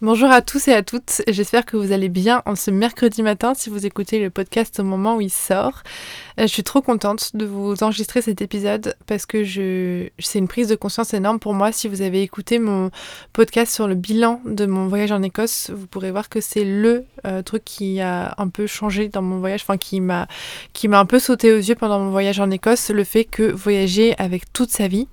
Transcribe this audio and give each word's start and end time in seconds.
Bonjour 0.00 0.30
à 0.30 0.42
tous 0.42 0.68
et 0.68 0.72
à 0.72 0.84
toutes, 0.84 1.22
j'espère 1.26 1.66
que 1.66 1.76
vous 1.76 1.90
allez 1.90 2.08
bien 2.08 2.40
en 2.46 2.54
ce 2.54 2.70
mercredi 2.70 3.20
matin 3.24 3.54
si 3.54 3.68
vous 3.68 3.84
écoutez 3.84 4.20
le 4.20 4.30
podcast 4.30 4.78
au 4.78 4.84
moment 4.84 5.16
où 5.16 5.20
il 5.20 5.32
sort. 5.32 5.82
Euh, 6.38 6.42
je 6.42 6.46
suis 6.46 6.62
trop 6.62 6.80
contente 6.80 7.34
de 7.34 7.44
vous 7.44 7.82
enregistrer 7.82 8.22
cet 8.22 8.40
épisode 8.40 8.94
parce 9.06 9.26
que 9.26 9.42
je... 9.42 10.08
c'est 10.20 10.38
une 10.38 10.46
prise 10.46 10.68
de 10.68 10.76
conscience 10.76 11.14
énorme 11.14 11.40
pour 11.40 11.52
moi. 11.52 11.72
Si 11.72 11.88
vous 11.88 12.00
avez 12.00 12.22
écouté 12.22 12.60
mon 12.60 12.92
podcast 13.32 13.74
sur 13.74 13.88
le 13.88 13.96
bilan 13.96 14.40
de 14.44 14.66
mon 14.66 14.86
voyage 14.86 15.10
en 15.10 15.20
Écosse, 15.20 15.72
vous 15.74 15.88
pourrez 15.88 16.12
voir 16.12 16.28
que 16.28 16.40
c'est 16.40 16.64
le 16.64 17.04
euh, 17.26 17.42
truc 17.42 17.64
qui 17.64 18.00
a 18.00 18.36
un 18.38 18.50
peu 18.50 18.68
changé 18.68 19.08
dans 19.08 19.22
mon 19.22 19.40
voyage, 19.40 19.62
enfin 19.62 19.78
qui 19.78 20.00
m'a 20.00 20.28
qui 20.74 20.86
m'a 20.86 21.00
un 21.00 21.06
peu 21.06 21.18
sauté 21.18 21.52
aux 21.52 21.56
yeux 21.56 21.74
pendant 21.74 21.98
mon 21.98 22.10
voyage 22.12 22.38
en 22.38 22.52
Écosse, 22.52 22.90
le 22.90 23.02
fait 23.02 23.24
que 23.24 23.50
voyager 23.50 24.14
avec 24.18 24.52
toute 24.52 24.70
sa 24.70 24.86
vie 24.86 25.08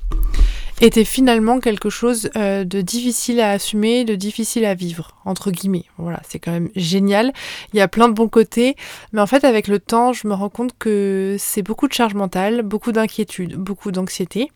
était 0.81 1.05
finalement 1.05 1.59
quelque 1.59 1.89
chose 1.89 2.29
euh, 2.35 2.63
de 2.65 2.81
difficile 2.81 3.39
à 3.39 3.51
assumer, 3.51 4.03
de 4.03 4.15
difficile 4.15 4.65
à 4.65 4.73
vivre, 4.73 5.15
entre 5.23 5.51
guillemets. 5.51 5.85
Voilà, 5.97 6.21
c'est 6.27 6.39
quand 6.39 6.51
même 6.51 6.69
génial. 6.75 7.31
Il 7.73 7.77
y 7.77 7.81
a 7.81 7.87
plein 7.87 8.09
de 8.09 8.13
bons 8.13 8.27
côtés, 8.27 8.75
mais 9.13 9.21
en 9.21 9.27
fait, 9.27 9.43
avec 9.43 9.67
le 9.67 9.79
temps, 9.79 10.11
je 10.13 10.27
me 10.27 10.33
rends 10.33 10.49
compte 10.49 10.71
que 10.77 11.37
c'est 11.39 11.61
beaucoup 11.61 11.87
de 11.87 11.93
charge 11.93 12.13
mentale, 12.13 12.61
beaucoup 12.61 12.91
d'inquiétude, 12.91 13.55
beaucoup 13.55 13.91
d'anxiété. 13.91 14.51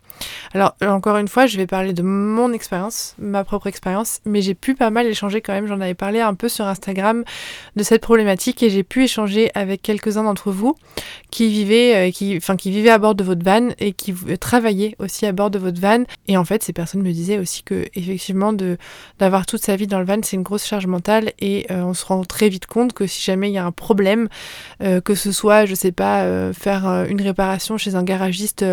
Alors, 0.52 0.74
encore 0.82 1.16
une 1.16 1.28
fois, 1.28 1.46
je 1.46 1.56
vais 1.56 1.66
parler 1.66 1.92
de 1.92 2.02
mon 2.02 2.52
expérience, 2.52 3.14
ma 3.18 3.44
propre 3.44 3.68
expérience, 3.68 4.20
mais 4.26 4.42
j'ai 4.42 4.54
pu 4.54 4.74
pas 4.74 4.90
mal 4.90 5.06
échanger 5.06 5.40
quand 5.40 5.52
même. 5.52 5.66
J'en 5.66 5.80
avais 5.80 5.94
parlé 5.94 6.20
un 6.20 6.34
peu 6.34 6.48
sur 6.48 6.66
Instagram 6.66 7.24
de 7.76 7.82
cette 7.82 8.02
problématique 8.02 8.62
et 8.62 8.70
j'ai 8.70 8.82
pu 8.82 9.04
échanger 9.04 9.50
avec 9.54 9.80
quelques-uns 9.80 10.24
d'entre 10.24 10.50
vous 10.50 10.76
qui 11.30 11.48
vivaient, 11.48 12.08
euh, 12.08 12.10
qui, 12.10 12.36
enfin, 12.36 12.56
qui 12.56 12.70
vivaient 12.70 12.90
à 12.90 12.98
bord 12.98 13.14
de 13.14 13.24
votre 13.24 13.44
van 13.44 13.68
et 13.78 13.92
qui 13.92 14.14
travaillaient 14.38 14.96
aussi 14.98 15.24
à 15.24 15.32
bord 15.32 15.50
de 15.50 15.58
votre 15.58 15.80
van 15.80 16.04
et 16.28 16.36
en 16.36 16.44
fait, 16.44 16.62
ces 16.62 16.72
personnes 16.72 17.02
me 17.02 17.12
disaient 17.12 17.38
aussi 17.38 17.62
que 17.62 17.86
effectivement, 17.94 18.52
d'avoir 19.18 19.46
toute 19.46 19.62
sa 19.62 19.76
vie 19.76 19.86
dans 19.86 19.98
le 19.98 20.04
van, 20.04 20.18
c'est 20.22 20.36
une 20.36 20.42
grosse 20.42 20.64
charge 20.64 20.86
mentale 20.86 21.32
et 21.40 21.66
euh, 21.70 21.82
on 21.82 21.94
se 21.94 22.04
rend 22.04 22.24
très 22.24 22.48
vite 22.48 22.66
compte 22.66 22.92
que 22.92 23.06
si 23.06 23.22
jamais 23.22 23.50
il 23.50 23.54
y 23.54 23.58
a 23.58 23.64
un 23.64 23.72
problème, 23.72 24.28
euh, 24.82 25.00
que 25.00 25.14
ce 25.14 25.32
soit, 25.32 25.66
je 25.66 25.74
sais 25.74 25.92
pas, 25.92 26.22
euh, 26.22 26.52
faire 26.52 26.86
une 27.08 27.20
réparation 27.20 27.78
chez 27.78 27.94
un 27.94 28.02
garagiste 28.02 28.64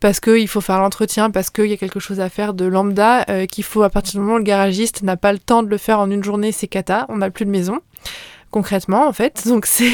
parce 0.00 0.20
qu'il 0.20 0.48
faut 0.48 0.60
faire 0.60 0.78
l'entretien, 0.78 1.30
parce 1.30 1.50
qu'il 1.50 1.66
y 1.66 1.72
a 1.72 1.76
quelque 1.76 2.00
chose 2.00 2.20
à 2.20 2.28
faire 2.28 2.52
de 2.54 2.64
lambda, 2.64 3.24
qu'il 3.46 3.64
faut 3.64 3.82
à 3.82 3.90
partir 3.90 4.14
du 4.14 4.20
moment 4.20 4.34
où 4.34 4.38
le 4.38 4.44
garagiste 4.44 5.02
n'a 5.02 5.16
pas 5.16 5.32
le 5.32 5.38
temps 5.38 5.62
de 5.62 5.68
le 5.68 5.78
faire 5.78 5.98
en 5.98 6.10
une 6.10 6.22
journée, 6.22 6.52
c'est 6.52 6.68
cata, 6.68 7.06
on 7.08 7.18
n'a 7.18 7.30
plus 7.30 7.46
de 7.46 7.50
maison 7.50 7.80
concrètement 8.54 9.08
en 9.08 9.12
fait. 9.12 9.42
Donc 9.48 9.66
c'est 9.66 9.90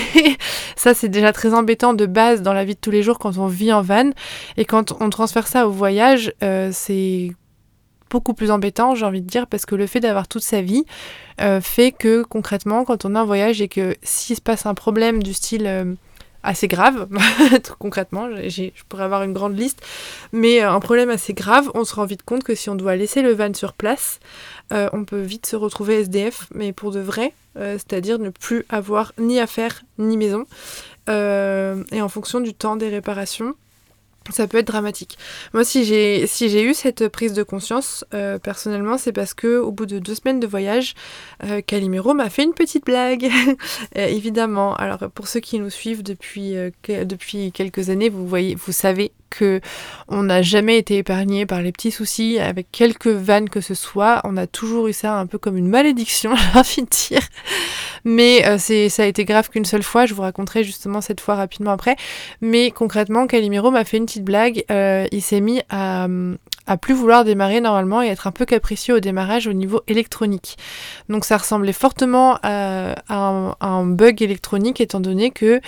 ça 0.76 0.92
c'est 0.92 1.08
déjà 1.08 1.32
très 1.32 1.54
embêtant 1.54 1.94
de 1.94 2.04
base 2.04 2.42
dans 2.42 2.52
la 2.52 2.64
vie 2.66 2.74
de 2.74 2.80
tous 2.80 2.90
les 2.90 3.02
jours 3.02 3.18
quand 3.18 3.38
on 3.38 3.46
vit 3.46 3.72
en 3.72 3.80
van 3.80 4.10
et 4.58 4.66
quand 4.66 4.92
on 5.00 5.08
transfère 5.08 5.46
ça 5.48 5.66
au 5.66 5.70
voyage, 5.70 6.34
euh, 6.44 6.68
c'est 6.70 7.32
beaucoup 8.10 8.34
plus 8.34 8.50
embêtant, 8.50 8.94
j'ai 8.94 9.06
envie 9.06 9.22
de 9.22 9.26
dire, 9.26 9.46
parce 9.46 9.64
que 9.64 9.76
le 9.76 9.86
fait 9.86 10.00
d'avoir 10.00 10.26
toute 10.28 10.42
sa 10.42 10.60
vie 10.60 10.84
euh, 11.40 11.60
fait 11.60 11.92
que 11.92 12.22
concrètement, 12.22 12.84
quand 12.84 13.04
on 13.04 13.14
est 13.14 13.18
en 13.18 13.24
voyage 13.24 13.62
et 13.62 13.68
que 13.68 13.96
s'il 14.02 14.36
se 14.36 14.42
passe 14.42 14.66
un 14.66 14.74
problème 14.74 15.22
du 15.22 15.32
style 15.32 15.66
euh, 15.66 15.94
assez 16.42 16.68
grave, 16.68 17.08
concrètement, 17.78 18.28
je 18.48 18.70
pourrais 18.88 19.04
avoir 19.04 19.22
une 19.22 19.32
grande 19.32 19.58
liste, 19.58 19.82
mais 20.32 20.60
un 20.60 20.80
problème 20.80 21.10
assez 21.10 21.34
grave, 21.34 21.70
on 21.74 21.84
se 21.84 21.94
rend 21.94 22.06
vite 22.06 22.22
compte 22.22 22.44
que 22.44 22.54
si 22.54 22.70
on 22.70 22.74
doit 22.74 22.96
laisser 22.96 23.22
le 23.22 23.32
van 23.32 23.52
sur 23.54 23.72
place, 23.72 24.20
on 24.70 25.04
peut 25.04 25.20
vite 25.20 25.46
se 25.46 25.56
retrouver 25.56 26.00
SDF, 26.00 26.46
mais 26.54 26.72
pour 26.72 26.92
de 26.92 27.00
vrai, 27.00 27.34
euh, 27.56 27.74
c'est-à-dire 27.74 28.18
ne 28.18 28.30
plus 28.30 28.64
avoir 28.68 29.12
ni 29.18 29.40
affaire 29.40 29.82
ni 29.98 30.16
maison. 30.16 30.44
Euh, 31.08 31.82
et 31.90 32.00
en 32.00 32.08
fonction 32.08 32.40
du 32.40 32.54
temps 32.54 32.76
des 32.76 32.88
réparations, 32.88 33.54
ça 34.28 34.46
peut 34.46 34.58
être 34.58 34.66
dramatique. 34.66 35.18
Moi, 35.54 35.64
si 35.64 35.84
j'ai 35.84 36.26
si 36.26 36.48
j'ai 36.48 36.62
eu 36.62 36.74
cette 36.74 37.08
prise 37.08 37.32
de 37.32 37.42
conscience, 37.42 38.04
euh, 38.14 38.38
personnellement, 38.38 38.98
c'est 38.98 39.12
parce 39.12 39.34
que 39.34 39.58
au 39.58 39.72
bout 39.72 39.86
de 39.86 39.98
deux 39.98 40.14
semaines 40.14 40.40
de 40.40 40.46
voyage, 40.46 40.94
Calimero 41.66 42.14
m'a 42.14 42.30
fait 42.30 42.44
une 42.44 42.54
petite 42.54 42.84
blague. 42.84 43.30
évidemment. 43.94 44.74
Alors, 44.76 45.10
pour 45.14 45.28
ceux 45.28 45.40
qui 45.40 45.58
nous 45.58 45.70
suivent 45.70 46.02
depuis 46.02 46.54
depuis 46.88 47.52
quelques 47.52 47.90
années, 47.90 48.08
vous 48.08 48.26
voyez, 48.26 48.54
vous 48.54 48.72
savez 48.72 49.12
que 49.30 49.60
on 50.08 50.24
n'a 50.24 50.42
jamais 50.42 50.78
été 50.78 50.98
épargné 50.98 51.46
par 51.46 51.62
les 51.62 51.72
petits 51.72 51.90
soucis 51.90 52.38
avec 52.38 52.70
quelques 52.70 53.06
vannes 53.06 53.48
que 53.48 53.60
ce 53.60 53.74
soit. 53.74 54.20
On 54.24 54.36
a 54.36 54.46
toujours 54.46 54.88
eu 54.88 54.92
ça 54.92 55.14
un 55.14 55.26
peu 55.26 55.38
comme 55.38 55.56
une 55.56 55.68
malédiction, 55.68 56.34
j'ai 56.52 56.58
envie 56.58 56.82
de 56.82 56.88
dire. 56.88 57.22
Mais 58.04 58.46
euh, 58.46 58.58
ça 58.58 59.02
a 59.02 59.06
été 59.06 59.24
grave 59.24 59.48
qu'une 59.48 59.64
seule 59.64 59.82
fois. 59.82 60.06
Je 60.06 60.14
vous 60.14 60.22
raconterai 60.22 60.64
justement 60.64 61.00
cette 61.00 61.20
fois 61.20 61.36
rapidement 61.36 61.70
après. 61.72 61.96
Mais 62.40 62.70
concrètement, 62.70 63.26
Calimero 63.26 63.70
m'a 63.70 63.84
fait 63.84 63.98
une 63.98 64.06
petite 64.06 64.24
blague. 64.24 64.64
Euh, 64.70 65.06
il 65.12 65.22
s'est 65.22 65.40
mis 65.40 65.60
à, 65.70 66.08
à 66.70 66.76
plus 66.76 66.94
vouloir 66.94 67.24
démarrer 67.24 67.60
normalement 67.60 68.00
et 68.00 68.06
être 68.06 68.28
un 68.28 68.30
peu 68.30 68.44
capricieux 68.44 68.94
au 68.94 69.00
démarrage 69.00 69.48
au 69.48 69.52
niveau 69.52 69.82
électronique. 69.88 70.56
Donc 71.08 71.24
ça 71.24 71.36
ressemblait 71.36 71.72
fortement 71.72 72.38
à, 72.44 72.94
un, 73.08 73.84
bug 73.86 74.22
électronique 74.22 74.80
étant 74.80 75.00
donné 75.00 75.32
que 75.32 75.60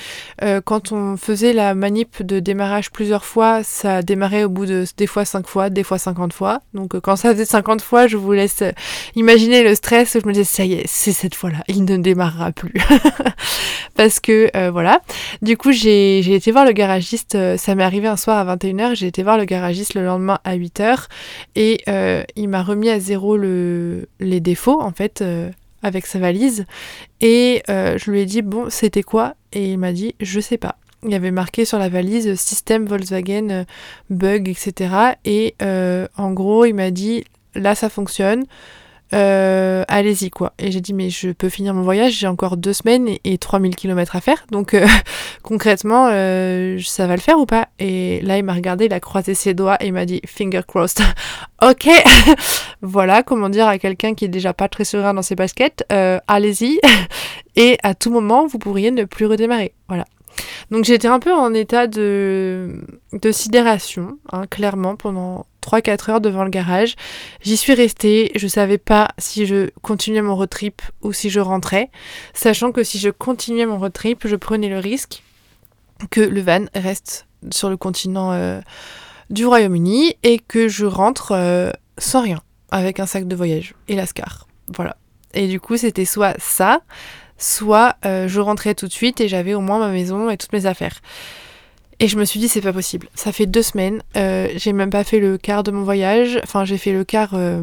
euh, 0.43 0.61
quand 0.65 0.93
on 0.93 1.17
faisait 1.17 1.53
la 1.53 1.75
manip 1.75 2.23
de 2.23 2.39
démarrage 2.39 2.93
plusieurs 2.93 3.25
fois, 3.25 3.52
ça 3.63 4.03
démarrait 4.03 4.45
au 4.45 4.49
bout 4.49 4.67
de 4.67 4.85
des 4.97 5.07
fois 5.07 5.25
5 5.25 5.47
fois, 5.47 5.71
des 5.71 5.83
fois 5.83 5.99
50 5.99 6.33
fois. 6.33 6.61
Donc 6.75 6.95
euh, 6.95 7.01
quand 7.01 7.17
ça 7.17 7.33
faisait 7.33 7.45
50 7.45 7.83
fois, 7.83 8.07
je 8.07 8.17
vous 8.17 8.33
laisse 8.33 8.63
euh, 8.63 8.73
imaginer 9.15 9.63
le 9.63 9.75
stress. 9.75 10.17
Je 10.21 10.27
me 10.27 10.33
disais 10.33 10.45
ça 10.45 10.65
y 10.65 10.75
est, 10.75 10.87
c'est 10.87 11.13
cette 11.13 11.35
fois-là, 11.35 11.65
il 11.69 11.85
ne 11.85 11.97
démarrera 11.97 12.53
plus. 12.53 12.75
Parce 13.97 14.21
que 14.21 14.51
voilà. 14.71 15.01
Du 15.43 15.57
coup 15.57 15.73
j'ai 15.73 16.35
été 16.35 16.51
voir 16.51 16.65
le 16.65 16.73
garagiste, 16.73 17.37
ça 17.57 17.75
m'est 17.75 17.85
arrivé 17.85 18.09
un 18.09 18.17
soir 18.17 18.49
à 18.49 18.57
21h, 18.57 18.95
j'ai 18.95 19.07
été 19.07 19.23
voir 19.23 19.37
le 19.37 19.45
garagiste 19.45 19.95
le 19.95 20.05
lendemain 20.05 20.39
à 20.45 20.57
8h 20.57 21.07
et 21.55 21.81
euh, 21.89 22.23
il 22.37 22.49
m'a 22.49 22.63
remis 22.63 22.91
à 22.91 23.01
zéro 23.01 23.37
le, 23.37 24.09
les 24.21 24.41
défauts 24.41 24.81
en 24.81 24.93
fait 24.93 25.23
euh, 25.23 25.51
avec 25.83 26.07
sa 26.07 26.19
valise 26.19 26.65
et 27.21 27.63
euh, 27.69 27.99
je 27.99 28.11
lui 28.11 28.21
ai 28.21 28.27
dit 28.27 28.43
bon 28.43 28.71
c'était 28.71 29.03
quoi? 29.03 29.35
Et 29.53 29.73
il 29.73 29.79
m'a 29.79 29.93
dit 29.93 30.15
je 30.21 30.41
sais 30.41 30.59
pas 30.59 30.77
il 31.05 31.11
y 31.11 31.15
avait 31.15 31.31
marqué 31.31 31.65
sur 31.65 31.79
la 31.79 31.89
valise 31.89 32.35
système 32.35 32.87
Volkswagen 32.87 33.65
bug 34.11 34.49
etc 34.49 35.15
et 35.25 35.55
en 35.61 36.33
gros 36.33 36.65
il 36.65 36.75
m'a 36.75 36.91
dit 36.91 37.25
là 37.55 37.75
ça 37.75 37.89
fonctionne 37.89 38.45
euh, 39.15 39.85
allez-y 39.89 40.31
quoi. 40.31 40.55
Et 40.59 40.73
j'ai 40.73 40.81
dit 40.81 40.95
mais 40.95 41.11
je 41.11 41.31
peux 41.31 41.51
finir 41.51 41.75
mon 41.75 41.83
voyage, 41.83 42.15
j'ai 42.15 42.27
encore 42.27 42.57
deux 42.57 42.73
semaines 42.73 43.09
et, 43.25 43.39
3000 43.39 43.77
km 43.77 44.17
à 44.17 44.21
faire, 44.21 44.47
donc 44.51 44.73
euh, 44.73 44.87
concrètement 45.43 46.09
euh, 46.11 46.79
ça 46.83 47.07
va 47.07 47.15
le 47.15 47.21
faire 47.21 47.39
ou 47.39 47.45
pas? 47.45 47.69
Et 47.79 48.21
là 48.23 48.39
il 48.39 48.45
m'a 48.45 48.55
regardé, 48.55 48.87
il 48.87 48.93
a 48.95 49.01
croisé 49.01 49.35
ses 49.35 49.53
doigts 49.53 49.77
et 49.81 49.89
il 49.89 49.93
m'a 49.93 50.07
dit 50.07 50.23
finger 50.27 50.63
crossed. 50.67 51.03
ok, 51.63 51.89
voilà 52.83 53.23
comment 53.23 53.51
dire 53.51 53.67
à 53.67 53.79
quelqu'un 53.79 54.15
qui 54.15 54.25
est 54.25 54.29
déjà 54.29 54.55
pas 54.55 54.69
très 54.69 54.85
serein 54.85 55.13
dans 55.13 55.23
ses 55.23 55.35
baskets, 55.35 55.85
allez-y 56.27 56.81
et 57.57 57.77
à 57.83 57.95
tout 57.95 58.11
moment 58.11 58.47
vous 58.47 58.59
pourriez 58.59 58.91
ne 58.91 59.05
plus 59.05 59.27
redémarrer. 59.27 59.75
Voilà. 59.89 60.07
Donc 60.71 60.85
j'étais 60.85 61.09
un 61.09 61.19
peu 61.19 61.33
en 61.33 61.53
état 61.55 61.87
de, 61.87 62.81
sidération, 63.31 64.19
hein, 64.33 64.47
clairement, 64.47 64.97
pendant 64.97 65.47
3-4 65.63 66.11
heures 66.11 66.21
devant 66.21 66.45
le 66.45 66.51
garage. 66.51 66.97
J'y 67.43 67.57
suis 67.57 67.75
restée, 67.75 68.33
je 68.35 68.47
savais 68.49 68.79
pas 68.79 69.09
si 69.19 69.47
je 69.47 69.71
continuais 69.83 70.23
mon 70.23 70.35
road 70.37 70.51
trip 70.51 70.83
ou 71.03 71.13
si 71.13 71.31
je 71.31 71.41
rentrais, 71.41 71.91
sachant 72.35 72.73
que 72.73 72.83
si 72.83 72.99
je 72.99 73.11
continuais 73.11 73.67
mon 73.67 73.79
road 73.79 73.93
trip, 73.93 74.27
je 74.27 74.37
prenais 74.37 74.69
le 74.69 74.79
risque 74.79 75.23
que 76.11 76.21
le 76.21 76.41
van 76.41 76.65
reste 76.75 77.27
sur 77.51 77.71
le 77.71 77.77
continent 77.77 78.33
euh, 78.33 78.61
du 79.31 79.47
Royaume-Uni 79.47 80.17
et 80.23 80.39
que 80.39 80.69
je 80.69 80.85
rentre 80.85 81.33
euh, 81.33 81.71
sans 81.99 82.23
rien, 82.23 82.41
avec 82.71 83.01
un 83.01 83.07
sac 83.07 83.27
de 83.27 83.37
voyage 83.37 83.75
et 83.89 83.95
l'ascar. 83.95 84.47
Voilà. 84.75 84.97
Et 85.35 85.49
du 85.49 85.61
coup, 85.61 85.77
c'était 85.77 86.05
soit 86.05 86.35
ça, 86.39 86.83
soit 87.39 87.97
euh, 88.05 88.29
je 88.29 88.41
rentrais 88.41 88.75
tout 88.75 88.87
de 88.87 88.93
suite 88.93 89.21
et 89.21 89.29
j'avais 89.29 89.55
au 89.55 89.61
moins 89.61 89.79
ma 89.79 89.89
maison 89.89 90.31
et 90.31 90.37
toutes 90.37 90.53
mes 90.53 90.67
affaires. 90.67 91.01
Et 92.01 92.09
je 92.09 92.19
me 92.19 92.25
suis 92.25 92.41
dit, 92.41 92.49
c'est 92.49 92.61
pas 92.61 92.73
possible. 92.73 93.09
Ça 93.15 93.33
fait 93.33 93.47
deux 93.47 93.63
semaines, 93.63 94.03
euh, 94.17 94.49
j'ai 94.57 94.73
même 94.73 94.91
pas 94.91 95.05
fait 95.05 95.21
le 95.21 95.39
quart 95.39 95.63
de 95.63 95.71
mon 95.71 95.83
voyage. 95.83 96.41
Enfin, 96.43 96.65
j'ai 96.65 96.79
fait 96.79 96.93
le 96.93 97.05
quart 97.05 97.35
euh, 97.35 97.63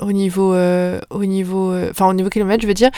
au 0.00 0.12
niveau, 0.12 0.54
au 0.54 1.24
niveau, 1.24 1.74
enfin 1.90 2.06
au 2.06 2.12
niveau 2.12 2.28
kilomètre, 2.28 2.62
je 2.62 2.66
veux 2.66 2.74
dire. 2.74 2.90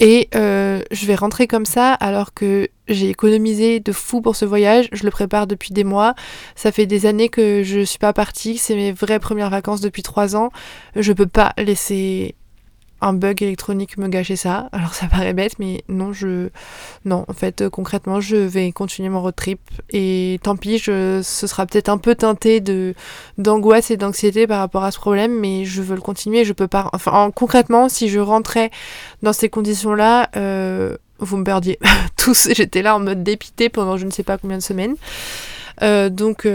Et 0.00 0.28
je 0.32 1.06
vais 1.06 1.14
rentrer 1.14 1.46
comme 1.46 1.66
ça 1.66 1.92
alors 1.92 2.32
que 2.32 2.68
j'ai 2.88 3.10
économisé 3.10 3.80
de 3.80 3.92
fou 3.92 4.20
pour 4.20 4.36
ce 4.36 4.44
voyage. 4.44 4.88
Je 4.92 5.04
le 5.04 5.10
prépare 5.10 5.46
depuis 5.46 5.72
des 5.72 5.84
mois. 5.84 6.14
Ça 6.54 6.72
fait 6.72 6.86
des 6.86 7.06
années 7.06 7.28
que 7.28 7.62
je 7.62 7.80
suis 7.80 7.98
pas 7.98 8.12
partie. 8.12 8.58
C'est 8.58 8.76
mes 8.76 8.92
vraies 8.92 9.18
premières 9.18 9.50
vacances 9.50 9.80
depuis 9.80 10.02
trois 10.02 10.36
ans. 10.36 10.50
Je 10.96 11.12
peux 11.12 11.26
pas 11.26 11.52
laisser 11.58 12.34
un 13.00 13.12
bug 13.12 13.42
électronique 13.42 13.98
me 13.98 14.08
gâcher 14.08 14.36
ça. 14.36 14.68
Alors 14.72 14.94
ça 14.94 15.06
paraît 15.06 15.34
bête, 15.34 15.58
mais 15.58 15.84
non, 15.88 16.12
je. 16.12 16.48
Non, 17.04 17.24
en 17.28 17.32
fait, 17.32 17.62
euh, 17.62 17.70
concrètement, 17.70 18.20
je 18.20 18.36
vais 18.36 18.72
continuer 18.72 19.08
mon 19.08 19.20
road 19.20 19.34
trip. 19.36 19.60
Et 19.90 20.40
tant 20.42 20.56
pis, 20.56 20.78
je... 20.78 21.20
ce 21.22 21.46
sera 21.46 21.66
peut-être 21.66 21.88
un 21.88 21.98
peu 21.98 22.14
teinté 22.14 22.60
de 22.60 22.94
d'angoisse 23.38 23.90
et 23.90 23.96
d'anxiété 23.96 24.46
par 24.46 24.60
rapport 24.60 24.84
à 24.84 24.90
ce 24.90 24.98
problème, 24.98 25.38
mais 25.38 25.64
je 25.64 25.82
veux 25.82 25.94
le 25.94 26.00
continuer. 26.00 26.44
Je 26.44 26.52
peux 26.52 26.68
pas. 26.68 26.88
Enfin, 26.92 27.30
concrètement, 27.34 27.88
si 27.88 28.08
je 28.08 28.20
rentrais 28.20 28.70
dans 29.22 29.32
ces 29.32 29.48
conditions-là, 29.48 30.30
euh, 30.36 30.96
vous 31.18 31.36
me 31.36 31.44
perdiez 31.44 31.78
tous. 32.16 32.48
J'étais 32.52 32.82
là 32.82 32.96
en 32.96 33.00
mode 33.00 33.22
dépité 33.22 33.68
pendant 33.68 33.96
je 33.96 34.06
ne 34.06 34.10
sais 34.10 34.22
pas 34.22 34.38
combien 34.38 34.58
de 34.58 34.62
semaines. 34.62 34.96
Euh, 35.82 36.08
donc 36.08 36.46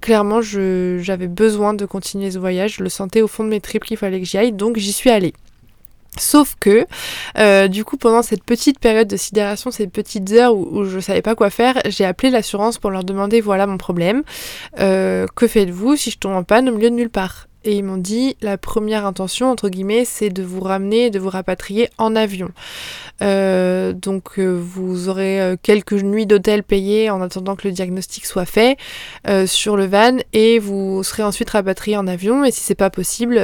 clairement, 0.00 0.40
j'avais 0.42 1.28
besoin 1.28 1.74
de 1.74 1.86
continuer 1.86 2.30
ce 2.30 2.38
voyage. 2.38 2.76
Je 2.76 2.82
le 2.82 2.88
sentais 2.88 3.22
au 3.22 3.28
fond 3.28 3.44
de 3.44 3.48
mes 3.48 3.60
tripes 3.60 3.84
qu'il 3.84 3.96
fallait 3.96 4.20
que 4.20 4.26
j'y 4.26 4.38
aille, 4.38 4.52
donc 4.52 4.76
j'y 4.76 4.92
suis 4.92 5.10
allée. 5.10 5.34
Sauf 6.16 6.56
que, 6.58 6.86
euh, 7.38 7.68
du 7.68 7.84
coup, 7.84 7.96
pendant 7.96 8.22
cette 8.22 8.42
petite 8.42 8.80
période 8.80 9.06
de 9.06 9.16
sidération, 9.16 9.70
ces 9.70 9.86
petites 9.86 10.32
heures 10.32 10.56
où, 10.56 10.84
je 10.84 10.98
je 10.98 11.00
savais 11.00 11.22
pas 11.22 11.36
quoi 11.36 11.48
faire, 11.48 11.80
j'ai 11.86 12.04
appelé 12.04 12.30
l'assurance 12.30 12.78
pour 12.78 12.90
leur 12.90 13.04
demander 13.04 13.40
voilà 13.40 13.66
mon 13.66 13.78
problème. 13.78 14.22
Euh, 14.80 15.26
que 15.36 15.46
faites-vous 15.46 15.94
si 15.96 16.10
je 16.10 16.18
tombe 16.18 16.34
en 16.34 16.42
panne 16.42 16.68
au 16.68 16.74
milieu 16.74 16.90
de 16.90 16.96
nulle 16.96 17.10
part? 17.10 17.46
Et 17.68 17.76
ils 17.76 17.84
m'ont 17.84 17.98
dit 17.98 18.34
la 18.40 18.56
première 18.56 19.04
intention 19.04 19.50
entre 19.50 19.68
guillemets 19.68 20.06
c'est 20.06 20.30
de 20.30 20.42
vous 20.42 20.60
ramener, 20.60 21.10
de 21.10 21.18
vous 21.18 21.28
rapatrier 21.28 21.90
en 21.98 22.16
avion. 22.16 22.50
Euh, 23.20 23.92
donc 23.92 24.38
euh, 24.38 24.58
vous 24.58 25.10
aurez 25.10 25.40
euh, 25.40 25.56
quelques 25.60 25.92
nuits 25.92 26.24
d'hôtel 26.24 26.62
payées 26.62 27.10
en 27.10 27.20
attendant 27.20 27.56
que 27.56 27.68
le 27.68 27.74
diagnostic 27.74 28.24
soit 28.24 28.46
fait 28.46 28.78
sur 29.46 29.76
le 29.76 29.84
van 29.84 30.16
et 30.32 30.58
vous 30.58 31.02
serez 31.02 31.22
ensuite 31.22 31.50
rapatrié 31.50 31.96
en 31.98 32.06
avion 32.06 32.44
et 32.44 32.50
si 32.50 32.60
c'est 32.62 32.74
pas 32.74 32.90
possible 32.90 33.38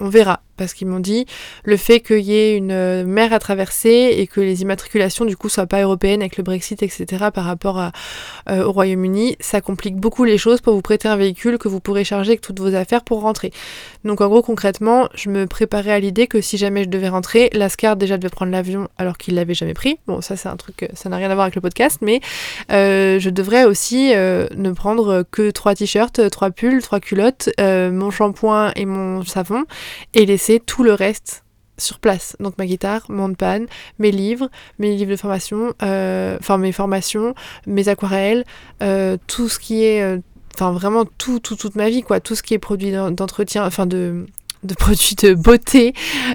on 0.00 0.08
verra. 0.08 0.40
Parce 0.56 0.74
qu'ils 0.74 0.88
m'ont 0.88 1.00
dit 1.00 1.24
le 1.64 1.78
fait 1.78 2.00
qu'il 2.00 2.20
y 2.20 2.34
ait 2.34 2.54
une 2.54 3.04
mer 3.04 3.32
à 3.32 3.38
traverser 3.38 4.14
et 4.18 4.26
que 4.26 4.42
les 4.42 4.60
immatriculations 4.60 5.24
du 5.24 5.34
coup 5.34 5.48
soient 5.48 5.66
pas 5.66 5.80
européennes 5.80 6.20
avec 6.20 6.36
le 6.36 6.42
Brexit 6.42 6.82
etc 6.82 7.28
par 7.32 7.46
rapport 7.46 7.82
au 8.50 8.70
Royaume-Uni 8.70 9.36
ça 9.40 9.62
complique 9.62 9.96
beaucoup 9.96 10.24
les 10.24 10.36
choses 10.36 10.60
pour 10.60 10.74
vous 10.74 10.82
prêter 10.82 11.08
un 11.08 11.16
véhicule 11.16 11.56
que 11.56 11.68
vous 11.68 11.80
pourrez 11.80 12.04
charger 12.04 12.32
avec 12.32 12.42
toutes 12.42 12.60
vos 12.60 12.74
affaires 12.74 13.04
pour 13.04 13.22
rentrer. 13.22 13.52
Donc 14.04 14.20
en 14.20 14.28
gros 14.28 14.42
concrètement 14.42 15.08
je 15.14 15.30
me 15.30 15.46
préparais 15.46 15.92
à 15.92 15.98
l'idée 15.98 16.26
que 16.26 16.42
si 16.42 16.58
jamais 16.58 16.84
je 16.84 16.90
devais 16.90 17.08
rentrer 17.08 17.48
Lascar 17.54 17.96
déjà 17.96 18.18
devait 18.18 18.28
prendre 18.28 18.52
l'avion 18.52 18.88
alors 18.98 19.16
qu'il 19.16 19.34
l'avait 19.36 19.54
jamais 19.54 19.74
pris. 19.74 19.98
Bon, 20.06 20.20
ça 20.20 20.36
c'est 20.36 20.48
un 20.48 20.56
truc, 20.56 20.88
ça 20.94 21.08
n'a 21.08 21.16
rien 21.16 21.30
à 21.30 21.34
voir 21.34 21.44
avec 21.44 21.54
le 21.54 21.60
podcast, 21.60 21.98
mais 22.00 22.20
euh, 22.70 23.18
je 23.18 23.30
devrais 23.30 23.64
aussi 23.64 24.12
euh, 24.14 24.46
ne 24.56 24.72
prendre 24.72 25.24
que 25.30 25.50
trois 25.50 25.74
t-shirts, 25.74 26.30
trois 26.30 26.50
pulls, 26.50 26.82
trois 26.82 27.00
culottes, 27.00 27.50
euh, 27.60 27.90
mon 27.90 28.10
shampoing 28.10 28.72
et 28.76 28.86
mon 28.86 29.24
savon, 29.24 29.64
et 30.14 30.26
laisser 30.26 30.60
tout 30.60 30.82
le 30.82 30.92
reste 30.92 31.44
sur 31.78 31.98
place. 31.98 32.36
Donc 32.40 32.58
ma 32.58 32.66
guitare, 32.66 33.06
mon 33.08 33.32
pan, 33.34 33.64
mes 33.98 34.10
livres, 34.10 34.50
mes 34.78 34.94
livres 34.94 35.12
de 35.12 35.16
formation, 35.16 35.74
enfin 35.80 36.58
mes 36.58 36.72
formations, 36.72 37.34
mes 37.66 37.88
aquarelles, 37.88 38.44
tout 39.26 39.48
ce 39.48 39.58
qui 39.58 39.84
est 39.84 40.20
enfin 40.54 40.72
vraiment 40.72 41.04
tout, 41.04 41.40
tout, 41.40 41.56
toute 41.56 41.76
ma 41.76 41.88
vie, 41.88 42.02
quoi, 42.02 42.20
tout 42.20 42.34
ce 42.34 42.42
qui 42.42 42.54
est 42.54 42.58
produit 42.58 42.92
d'entretien, 42.92 43.64
enfin 43.64 43.86
de, 43.86 44.26
de 44.62 44.74
produits 44.74 45.16
de 45.16 45.34
beauté, 45.34 45.94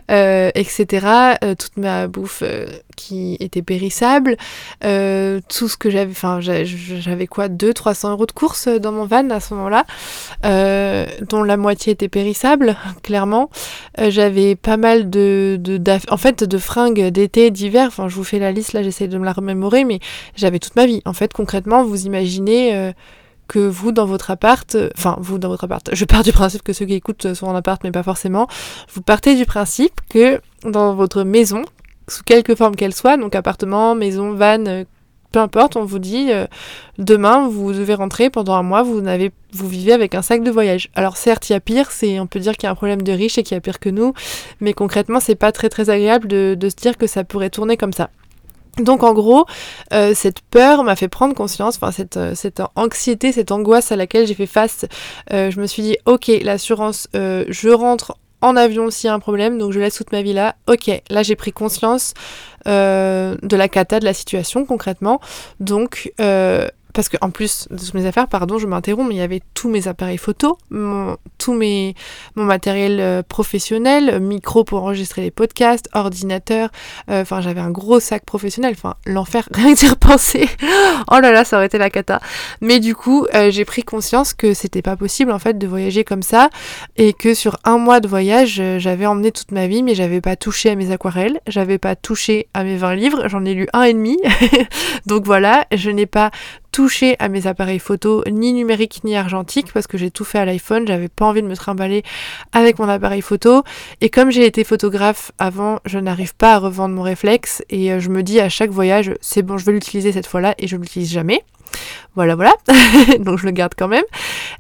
euh, 0.10 0.50
etc. 0.56 1.07
Euh, 1.44 1.56
toute 1.56 1.77
ma 1.77 2.07
bouffe 2.07 2.42
euh, 2.44 2.66
qui 2.95 3.38
était 3.39 3.62
périssable, 3.62 4.38
tout 4.81 5.68
ce 5.68 5.77
que 5.77 5.89
j'avais, 5.89 6.12
enfin 6.12 6.39
j'avais 6.39 7.27
quoi, 7.27 7.50
200-300 7.50 8.12
euros 8.12 8.25
de 8.25 8.31
course 8.31 8.68
dans 8.68 8.92
mon 8.92 9.06
van 9.06 9.30
à 9.30 9.39
ce 9.39 9.54
moment-là, 9.54 9.86
dont 11.30 11.44
la 11.44 11.57
moitié 11.57 11.94
était 11.94 12.07
périssable, 12.07 12.77
clairement. 13.04 13.50
j'avais 13.98 14.56
pas 14.56 14.77
mal 14.77 15.10
de, 15.10 15.57
de 15.60 15.80
en 16.10 16.18
fait, 16.18 16.44
de 16.44 16.57
fringues 16.57 17.07
d'été, 17.10 17.51
d'hiver. 17.51 17.88
Enfin, 17.88 18.07
je 18.07 18.16
vous 18.16 18.24
fais 18.24 18.39
la 18.39 18.51
liste 18.51 18.74
là, 18.74 18.81
j'essaie 18.81 19.07
de 19.07 19.18
me 19.18 19.25
la 19.25 19.33
remémorer, 19.33 19.83
mais 19.83 20.00
j'avais 20.36 20.60
toute 20.60 20.75
ma 20.75 20.86
vie. 20.86 21.01
En 21.06 21.13
fait, 21.13 21.33
concrètement, 21.33 21.83
vous 21.83 22.06
imaginez 22.06 22.94
que 23.47 23.59
vous 23.59 23.92
dans 23.92 24.06
votre 24.06 24.31
appart, 24.31 24.77
enfin 24.97 25.18
vous 25.19 25.38
dans 25.38 25.50
votre 25.50 25.65
appart, 25.65 25.89
je 25.94 26.06
pars 26.06 26.24
du 26.24 26.31
principe 26.31 26.63
que 26.63 26.74
ceux 26.74 26.86
qui 26.86 26.94
écoutent 26.94 27.33
sont 27.33 27.47
en 27.47 27.56
appart 27.56 27.83
mais 27.83 27.92
pas 27.92 28.03
forcément, 28.03 28.47
vous 28.94 29.01
partez 29.01 29.36
du 29.36 29.45
principe 29.45 30.01
que 30.09 30.42
dans 30.63 30.95
votre 30.95 31.24
maison, 31.24 31.63
sous 32.07 32.24
quelque 32.24 32.56
forme 32.56 32.75
qu'elle 32.75 32.94
soit, 32.94 33.18
donc 33.18 33.36
appartement, 33.36 33.95
maison, 33.95 34.33
van, 34.33 34.86
peu 35.31 35.39
importe, 35.39 35.75
on 35.75 35.83
vous 35.83 36.00
dit 36.00 36.31
euh, 36.31 36.45
demain 36.97 37.50
vous 37.50 37.74
devez 37.74 37.94
rentrer 37.94 38.30
pendant 38.30 38.53
un 38.53 38.63
mois, 38.63 38.83
vous 38.83 39.01
n'avez 39.01 39.31
vous 39.51 39.68
vivez 39.68 39.91
avec 39.91 40.15
un 40.15 40.22
sac 40.22 40.43
de 40.43 40.51
voyage. 40.51 40.89
Alors 40.96 41.17
certes, 41.17 41.50
il 41.50 41.53
y 41.53 41.55
a 41.55 41.60
pire, 41.60 41.91
c'est 41.91 42.19
on 42.22 42.27
peut 42.27 42.39
dire 42.39 42.53
qu'il 42.53 42.63
y 42.63 42.67
a 42.67 42.72
un 42.72 42.75
problème 42.75 43.01
de 43.01 43.12
riche 43.12 43.38
et 43.38 43.43
qu'il 43.43 43.55
y 43.55 43.58
a 43.58 43.62
pire 43.62 43.79
que 43.79 43.89
nous, 43.89 44.13
mais 44.62 44.74
concrètement, 44.74 45.19
c'est 45.19 45.36
pas 45.36 45.51
très 45.51 45.67
très 45.69 45.89
agréable 45.89 46.27
de 46.27 46.69
se 46.69 46.75
dire 46.75 46.98
que 46.98 47.05
ça 47.05 47.25
pourrait 47.25 47.50
tourner 47.50 47.75
comme 47.75 47.91
ça. 47.93 48.10
Donc 48.79 49.03
en 49.03 49.13
gros, 49.13 49.46
euh, 49.94 50.13
cette 50.13 50.41
peur 50.41 50.84
m'a 50.84 50.96
fait 50.96 51.08
prendre 51.08 51.34
conscience, 51.34 51.75
enfin 51.77 51.91
cette, 51.91 52.17
euh, 52.17 52.36
cette 52.36 52.62
anxiété, 52.75 53.32
cette 53.32 53.51
angoisse 53.51 53.91
à 53.91 53.96
laquelle 53.96 54.27
j'ai 54.27 54.34
fait 54.34 54.46
face. 54.46 54.86
Euh, 55.32 55.51
je 55.51 55.60
me 55.60 55.67
suis 55.67 55.82
dit, 55.82 55.98
ok, 56.05 56.32
l'assurance, 56.41 57.08
je 57.13 57.70
rentre 57.70 58.17
en 58.41 58.55
avion 58.55 58.91
s'il 58.91 59.08
y 59.08 59.12
a 59.12 59.13
un 59.13 59.20
problème, 59.20 59.58
donc 59.58 59.72
je 59.72 59.79
laisse 59.79 59.96
toute 59.96 60.12
ma 60.12 60.22
vie 60.22 60.34
là. 60.34 60.55
Ok, 60.67 60.91
là 61.10 61.24
j'ai 61.24 61.36
pris 61.36 61.51
conscience 61.51 62.13
de 62.65 63.55
la 63.55 63.70
cata 63.70 64.00
de 64.00 64.05
la 64.05 64.13
situation 64.13 64.65
concrètement. 64.65 65.20
Donc 65.60 66.12
parce 66.95 67.09
que 67.09 67.17
en 67.19 67.29
plus 67.29 67.67
de 67.69 67.77
toutes 67.77 67.93
mes 67.93 68.05
affaires, 68.05 68.27
pardon, 68.27 68.57
je 68.57 68.65
m'interromps, 68.67 69.07
mais 69.09 69.15
il 69.15 69.17
y 69.19 69.21
avait 69.21 69.41
tous 69.53 69.69
mes 69.69 69.89
appareils 69.89 70.17
photo, 70.17 70.57
mon, 70.69 71.17
tous 71.37 71.53
mes, 71.53 71.93
mon 72.35 72.45
matériel 72.45 72.99
euh, 73.01 73.21
professionnel, 73.21 74.21
micro 74.21 74.63
pour 74.63 74.81
enregistrer 74.81 75.21
les 75.21 75.29
podcasts, 75.29 75.89
ordinateur, 75.93 76.69
euh, 77.09 77.21
enfin 77.21 77.41
j'avais 77.41 77.59
un 77.59 77.69
gros 77.69 77.99
sac 77.99 78.23
professionnel, 78.23 78.73
enfin 78.77 78.95
l'enfer, 79.05 79.47
rien 79.53 79.73
que 79.73 79.79
d'y 79.79 79.89
repenser, 79.89 80.47
oh 81.11 81.19
là 81.19 81.31
là, 81.31 81.43
ça 81.43 81.57
aurait 81.57 81.65
été 81.65 81.77
la 81.77 81.89
cata. 81.89 82.21
Mais 82.61 82.79
du 82.79 82.95
coup, 82.95 83.27
euh, 83.35 83.51
j'ai 83.51 83.65
pris 83.65 83.83
conscience 83.83 84.33
que 84.33 84.53
c'était 84.53 84.81
pas 84.81 84.95
possible 84.95 85.31
en 85.31 85.39
fait 85.39 85.57
de 85.57 85.67
voyager 85.67 86.05
comme 86.05 86.23
ça 86.23 86.49
et 86.95 87.11
que 87.11 87.33
sur 87.33 87.57
un 87.65 87.77
mois 87.77 87.99
de 87.99 88.07
voyage, 88.07 88.61
j'avais 88.77 89.05
emmené 89.05 89.33
toute 89.33 89.51
ma 89.51 89.67
vie, 89.67 89.83
mais 89.83 89.95
j'avais 89.95 90.21
pas 90.21 90.37
touché 90.37 90.69
à 90.69 90.75
mes 90.75 90.91
aquarelles, 90.91 91.41
j'avais 91.45 91.77
pas 91.77 91.97
touché 91.97 92.47
à 92.53 92.63
mes 92.63 92.77
20 92.77 92.95
livres, 92.95 93.27
j'en 93.27 93.43
ai 93.43 93.53
lu 93.53 93.67
un 93.73 93.83
et 93.83 93.93
demi, 93.93 94.17
donc 95.05 95.25
voilà, 95.25 95.65
je 95.73 95.89
n'ai 95.89 96.05
pas 96.05 96.31
touché 96.75 97.15
à 97.20 97.29
mes 97.29 97.48
appareils 97.48 97.79
photo, 97.79 98.22
ni 98.29 98.51
numériques 98.51 99.05
ni 99.05 99.15
argentiques, 99.15 99.72
parce 99.72 99.88
que 99.88 99.98
j'ai 99.98 100.12
tout 100.12 100.25
fait 100.25 100.39
à 100.39 100.44
l'iPhone, 100.44 100.86
j'avais 100.86 101.08
pas 101.08 101.25
envie 101.25 101.41
de 101.41 101.48
me 101.48 101.55
trimballer 101.55 102.03
avec 102.51 102.79
mon 102.79 102.89
appareil 102.89 103.22
photo. 103.22 103.63
Et 104.01 104.10
comme 104.10 104.29
j'ai 104.29 104.46
été 104.46 104.65
photographe 104.65 105.32
avant, 105.39 105.79
je 105.86 106.00
n'arrive 106.00 106.36
pas 106.36 106.55
à 106.55 106.58
revendre 106.58 106.94
mon 106.94 107.01
réflexe, 107.01 107.63
et 107.70 107.94
euh, 107.94 108.01
je 108.01 108.10
me 108.10 108.24
dis 108.24 108.41
à 108.41 108.50
chaque 108.50 108.72
voyage, 108.72 109.13
c'est 109.22 109.41
bon, 109.41 109.58
je 109.58 109.63
vais 109.63 109.72
l'utiliser 109.72 110.12
cette 110.12 110.27
fois-là, 110.27 110.53
et 110.58 110.67
je 110.67 110.75
l'utilise 110.75 111.13
jamais. 111.13 111.46
Voilà, 112.15 112.36
voilà. 112.36 112.53
Donc 113.20 113.39
je 113.39 113.46
le 113.46 113.51
garde 113.51 113.74
quand 113.77 113.89
même. 113.89 114.05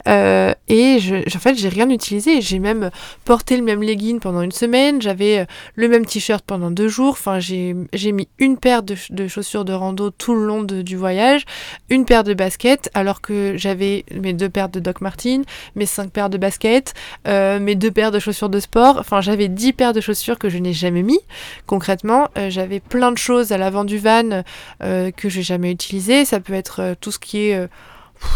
Euh, 0.07 0.53
et 0.67 0.99
je, 0.99 1.15
en 1.15 1.39
fait, 1.39 1.55
j'ai 1.55 1.69
rien 1.69 1.89
utilisé. 1.89 2.41
J'ai 2.41 2.59
même 2.59 2.91
porté 3.23 3.55
le 3.55 3.63
même 3.63 3.81
legging 3.81 4.19
pendant 4.19 4.41
une 4.41 4.51
semaine. 4.51 5.01
J'avais 5.01 5.39
euh, 5.39 5.45
le 5.75 5.87
même 5.87 6.05
t-shirt 6.05 6.43
pendant 6.45 6.69
deux 6.69 6.89
jours. 6.89 7.11
Enfin, 7.11 7.39
j'ai 7.39 8.11
mis 8.11 8.27
une 8.39 8.57
paire 8.57 8.83
de, 8.83 8.95
chaussures 9.27 9.63
de 9.63 9.71
rando 9.71 10.09
tout 10.09 10.35
le 10.35 10.45
long 10.45 10.63
du 10.63 10.97
voyage, 10.97 11.45
une 11.89 12.05
paire 12.05 12.23
de 12.23 12.33
baskets, 12.33 12.89
alors 12.93 13.21
que 13.21 13.53
j'avais 13.55 14.03
mes 14.13 14.33
deux 14.33 14.49
paires 14.49 14.69
de 14.69 14.79
Doc 14.79 15.01
Martin, 15.01 15.41
mes 15.75 15.85
cinq 15.85 16.11
paires 16.11 16.29
de 16.29 16.37
baskets, 16.37 16.93
euh, 17.27 17.59
mes 17.59 17.75
deux 17.75 17.91
paires 17.91 18.11
de 18.11 18.19
chaussures 18.19 18.49
de 18.49 18.59
sport. 18.59 18.97
Enfin, 18.99 19.21
j'avais 19.21 19.47
dix 19.47 19.71
paires 19.71 19.93
de 19.93 20.01
chaussures 20.01 20.37
que 20.37 20.49
je 20.49 20.57
n'ai 20.57 20.73
jamais 20.73 21.03
mis. 21.03 21.19
Concrètement, 21.67 22.29
j'avais 22.49 22.81
plein 22.81 23.11
de 23.11 23.17
choses 23.17 23.53
à 23.53 23.57
l'avant 23.57 23.85
du 23.85 23.97
van 23.97 24.43
que 24.81 25.29
j'ai 25.29 25.43
jamais 25.43 25.71
utilisées. 25.71 26.25
Ça 26.25 26.39
peut 26.39 26.53
être 26.53 26.95
tout 27.05 27.11
ce 27.11 27.19
qui 27.19 27.37
est 27.37 27.69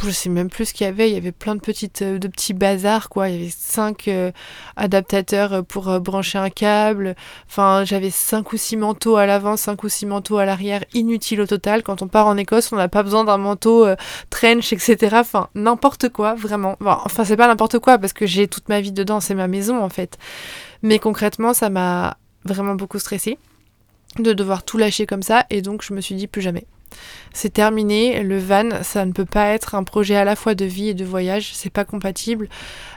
je 0.03 0.11
sais 0.11 0.29
même 0.29 0.49
plus 0.49 0.65
ce 0.65 0.73
qu'il 0.73 0.85
y 0.85 0.87
avait. 0.87 1.09
Il 1.09 1.13
y 1.13 1.17
avait 1.17 1.31
plein 1.31 1.55
de 1.55 1.61
petites, 1.61 2.01
euh, 2.01 2.19
de 2.19 2.27
petits 2.27 2.53
bazars, 2.53 3.09
quoi. 3.09 3.29
Il 3.29 3.35
y 3.35 3.41
avait 3.41 3.53
cinq 3.55 4.07
euh, 4.07 4.31
adaptateurs 4.75 5.53
euh, 5.53 5.61
pour 5.61 5.99
brancher 5.99 6.37
un 6.37 6.49
câble. 6.49 7.15
Enfin, 7.47 7.83
j'avais 7.85 8.09
cinq 8.09 8.53
ou 8.53 8.57
six 8.57 8.77
manteaux 8.77 9.17
à 9.17 9.25
l'avant, 9.25 9.57
cinq 9.57 9.83
ou 9.83 9.89
six 9.89 10.05
manteaux 10.05 10.37
à 10.37 10.45
l'arrière, 10.45 10.83
inutiles 10.93 11.41
au 11.41 11.47
total. 11.47 11.83
Quand 11.83 12.01
on 12.01 12.07
part 12.07 12.27
en 12.27 12.37
Écosse, 12.37 12.71
on 12.71 12.75
n'a 12.75 12.87
pas 12.87 13.03
besoin 13.03 13.23
d'un 13.23 13.37
manteau 13.37 13.87
trench, 14.29 14.73
etc. 14.73 15.17
Enfin, 15.19 15.49
n'importe 15.55 16.09
quoi, 16.09 16.35
vraiment. 16.35 16.77
enfin, 16.81 17.23
c'est 17.23 17.37
pas 17.37 17.47
n'importe 17.47 17.79
quoi 17.79 17.97
parce 17.97 18.13
que 18.13 18.25
j'ai 18.25 18.47
toute 18.47 18.69
ma 18.69 18.81
vie 18.81 18.91
dedans. 18.91 19.19
C'est 19.19 19.35
ma 19.35 19.47
maison, 19.47 19.83
en 19.83 19.89
fait. 19.89 20.17
Mais 20.81 20.99
concrètement, 20.99 21.53
ça 21.53 21.69
m'a 21.69 22.17
vraiment 22.45 22.75
beaucoup 22.75 22.99
stressé 22.99 23.37
de 24.17 24.33
devoir 24.33 24.63
tout 24.63 24.77
lâcher 24.77 25.05
comme 25.05 25.23
ça. 25.23 25.45
Et 25.49 25.61
donc, 25.61 25.83
je 25.83 25.93
me 25.93 26.01
suis 26.01 26.15
dit 26.15 26.27
plus 26.27 26.41
jamais 26.41 26.65
c'est 27.33 27.53
terminé. 27.53 28.23
Le 28.23 28.37
van, 28.37 28.83
ça 28.83 29.05
ne 29.05 29.11
peut 29.11 29.25
pas 29.25 29.49
être 29.49 29.75
un 29.75 29.83
projet 29.83 30.15
à 30.15 30.23
la 30.23 30.35
fois 30.35 30.55
de 30.55 30.65
vie 30.65 30.89
et 30.89 30.93
de 30.93 31.05
voyage. 31.05 31.51
C'est 31.53 31.69
pas 31.69 31.85
compatible. 31.85 32.49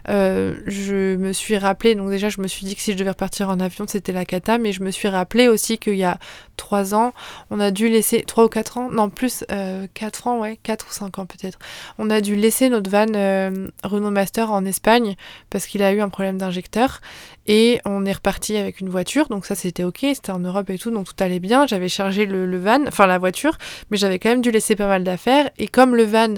Euh, 0.08 0.56
je 0.66 1.16
me 1.16 1.32
suis 1.32 1.56
rappelé, 1.56 1.94
donc 1.94 2.10
déjà, 2.10 2.28
je 2.28 2.40
me 2.40 2.48
suis 2.48 2.66
dit 2.66 2.74
que 2.74 2.82
si 2.82 2.92
je 2.92 2.98
devais 2.98 3.10
repartir 3.10 3.48
en 3.50 3.60
avion, 3.60 3.84
c'était 3.86 4.12
la 4.12 4.24
cata, 4.24 4.58
mais 4.58 4.72
je 4.72 4.82
me 4.82 4.90
suis 4.90 5.08
rappelé 5.08 5.46
aussi 5.46 5.78
qu'il 5.78 5.94
y 5.94 6.04
a 6.04 6.18
trois 6.56 6.94
ans, 6.94 7.12
on 7.50 7.60
a 7.60 7.70
dû 7.70 7.88
laisser, 7.88 8.22
trois 8.22 8.44
ou 8.44 8.48
quatre 8.48 8.78
ans, 8.78 8.90
non 8.90 9.10
plus, 9.10 9.44
euh, 9.52 9.86
quatre 9.94 10.26
ans, 10.26 10.40
ouais, 10.40 10.58
quatre 10.62 10.86
ou 10.88 10.92
cinq 10.92 11.18
ans 11.18 11.26
peut-être, 11.26 11.58
on 11.98 12.10
a 12.10 12.20
dû 12.20 12.36
laisser 12.36 12.68
notre 12.68 12.90
van 12.90 13.06
euh, 13.14 13.68
Renault 13.84 14.10
Master 14.10 14.52
en 14.52 14.64
Espagne 14.64 15.16
parce 15.50 15.66
qu'il 15.66 15.82
a 15.82 15.92
eu 15.92 16.00
un 16.00 16.08
problème 16.08 16.38
d'injecteur 16.38 17.00
et 17.46 17.80
on 17.84 18.04
est 18.04 18.12
reparti 18.12 18.56
avec 18.56 18.80
une 18.80 18.88
voiture, 18.88 19.28
donc 19.28 19.46
ça 19.46 19.54
c'était 19.54 19.82
ok, 19.82 19.98
c'était 20.14 20.30
en 20.30 20.38
Europe 20.38 20.70
et 20.70 20.78
tout, 20.78 20.90
donc 20.90 21.06
tout 21.06 21.24
allait 21.24 21.40
bien. 21.40 21.66
J'avais 21.66 21.88
chargé 21.88 22.26
le, 22.26 22.46
le 22.46 22.58
van, 22.58 22.86
enfin 22.86 23.06
la 23.06 23.18
voiture, 23.18 23.56
mais 23.92 23.98
j'avais 23.98 24.18
quand 24.18 24.30
même 24.30 24.40
dû 24.40 24.50
laisser 24.50 24.74
pas 24.74 24.88
mal 24.88 25.04
d'affaires. 25.04 25.50
Et 25.58 25.68
comme 25.68 25.94
le 25.94 26.04
van 26.04 26.34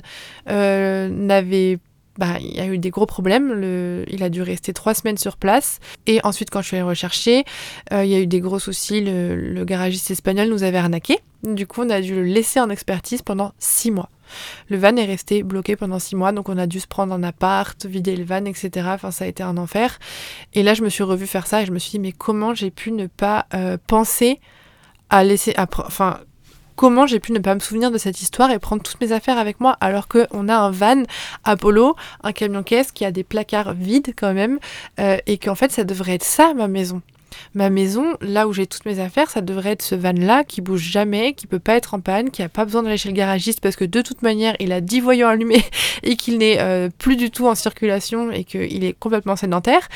euh, 0.51 1.09
n'avait 1.09 1.79
bah, 2.19 2.37
il 2.41 2.55
y 2.55 2.61
a 2.61 2.67
eu 2.67 2.79
des 2.79 2.91
gros 2.91 3.07
problèmes. 3.07 3.53
Le... 3.53 4.05
Il 4.09 4.23
a 4.23 4.29
dû 4.29 4.43
rester 4.43 4.73
trois 4.73 4.95
semaines 4.95 5.17
sur 5.17 5.37
place. 5.37 5.79
Et 6.07 6.21
ensuite, 6.25 6.51
quand 6.51 6.63
je 6.63 6.69
suis 6.69 6.77
allée 6.77 6.85
rechercher, 6.85 7.45
euh, 7.93 8.05
il 8.05 8.11
y 8.11 8.15
a 8.15 8.21
eu 8.21 8.27
des 8.27 8.41
gros 8.41 8.59
soucis. 8.59 9.01
Le... 9.01 9.35
le, 9.35 9.65
garagiste 9.65 10.11
espagnol 10.11 10.49
nous 10.49 10.63
avait 10.63 10.79
arnaqué. 10.79 11.19
Du 11.43 11.67
coup, 11.67 11.83
on 11.83 11.91
a 11.91 12.01
dû 12.01 12.15
le 12.15 12.23
laisser 12.23 12.61
en 12.61 12.71
expertise 12.71 13.23
pendant 13.23 13.53
six 13.59 13.91
mois. 13.91 14.11
Le 14.69 14.79
van 14.79 14.97
est 14.97 15.05
resté 15.05 15.43
bloqué 15.43 15.77
pendant 15.77 15.99
six 15.99 16.17
mois, 16.17 16.33
donc 16.33 16.49
on 16.49 16.57
a 16.57 16.67
dû 16.67 16.81
se 16.81 16.87
prendre 16.87 17.13
un 17.13 17.23
appart, 17.23 17.85
vider 17.85 18.17
le 18.17 18.25
van, 18.25 18.45
etc. 18.47 18.89
Enfin, 18.93 19.11
ça 19.11 19.25
a 19.25 19.29
été 19.29 19.43
un 19.43 19.57
enfer. 19.57 19.99
Et 20.55 20.63
là, 20.63 20.75
je 20.75 20.83
me 20.83 20.89
suis 20.89 21.03
revue 21.03 21.27
faire 21.27 21.47
ça 21.47 21.63
et 21.63 21.67
je 21.67 21.73
me 21.73 21.79
suis 21.79 21.93
dit, 21.93 21.99
mais 21.99 22.13
comment 22.13 22.55
j'ai 22.55 22.71
pu 22.71 22.93
ne 22.93 23.07
pas 23.07 23.47
euh, 23.55 23.77
penser 23.87 24.41
à 25.11 25.25
laisser. 25.25 25.55
Enfin, 25.59 26.21
comment 26.76 27.07
j'ai 27.07 27.21
pu 27.21 27.33
ne 27.33 27.38
pas 27.38 27.54
me 27.54 27.61
souvenir 27.61 27.90
de 27.90 27.99
cette 27.99 28.21
histoire 28.21 28.50
et 28.50 28.59
prendre 28.59 28.83
toutes 28.83 29.00
mes 29.00 29.12
affaires 29.12 29.38
avec 29.38 29.61
moi 29.61 29.76
alors 29.81 30.09
qu'on 30.09 30.49
a 30.49 30.57
un 30.57 30.71
van 30.71 31.02
Apollo, 31.45 31.97
un 32.23 32.33
camion-caisse 32.33 32.93
qui 32.93 33.04
a 33.04 33.12
des 33.12 33.25
placards 33.25 33.75
vides 33.75 34.14
quand 34.16 34.35
même 34.35 34.59
euh, 35.00 35.16
et 35.26 35.38
qu'en 35.38 35.54
fait 35.54 35.71
ça 35.73 35.85
devrait 35.85 36.14
être 36.14 36.25
ça 36.25 36.54
ma 36.54 36.69
maison. 36.69 37.02
Ma 37.54 37.71
maison, 37.71 38.16
là 38.21 38.49
où 38.49 38.52
j'ai 38.52 38.66
toutes 38.66 38.85
mes 38.85 39.00
affaires, 39.00 39.31
ça 39.31 39.40
devrait 39.40 39.71
être 39.71 39.83
ce 39.83 39.95
van-là 39.95 40.45
qui 40.45 40.61
bouge 40.61 40.83
jamais, 40.83 41.35
qui 41.35 41.47
peut 41.47 41.59
pas 41.59 41.75
être 41.75 41.95
en 41.95 42.00
panne, 42.00 42.31
qui 42.31 42.43
a 42.43 42.49
pas 42.49 42.64
besoin 42.64 42.83
d'aller 42.83 42.97
chez 42.97 43.09
le 43.09 43.14
garagiste 43.14 43.61
parce 43.61 43.76
que 43.76 43.85
de 43.85 44.02
toute 44.02 44.23
manière, 44.23 44.54
il 44.61 44.73
a 44.73 44.81
10 44.81 45.00
voyants 45.00 45.28
allumés 45.28 45.64
et 46.02 46.16
qu'il 46.16 46.38
n'est 46.38 46.61
euh, 46.61 46.88
plus 46.97 47.16
du 47.16 47.31
tout 47.31 47.47
en 47.47 47.54
circulation 47.54 48.31
et 48.31 48.45
qu'il 48.45 48.85
est 48.85 48.93
complètement 48.99 49.37
sédentaire. 49.37 49.88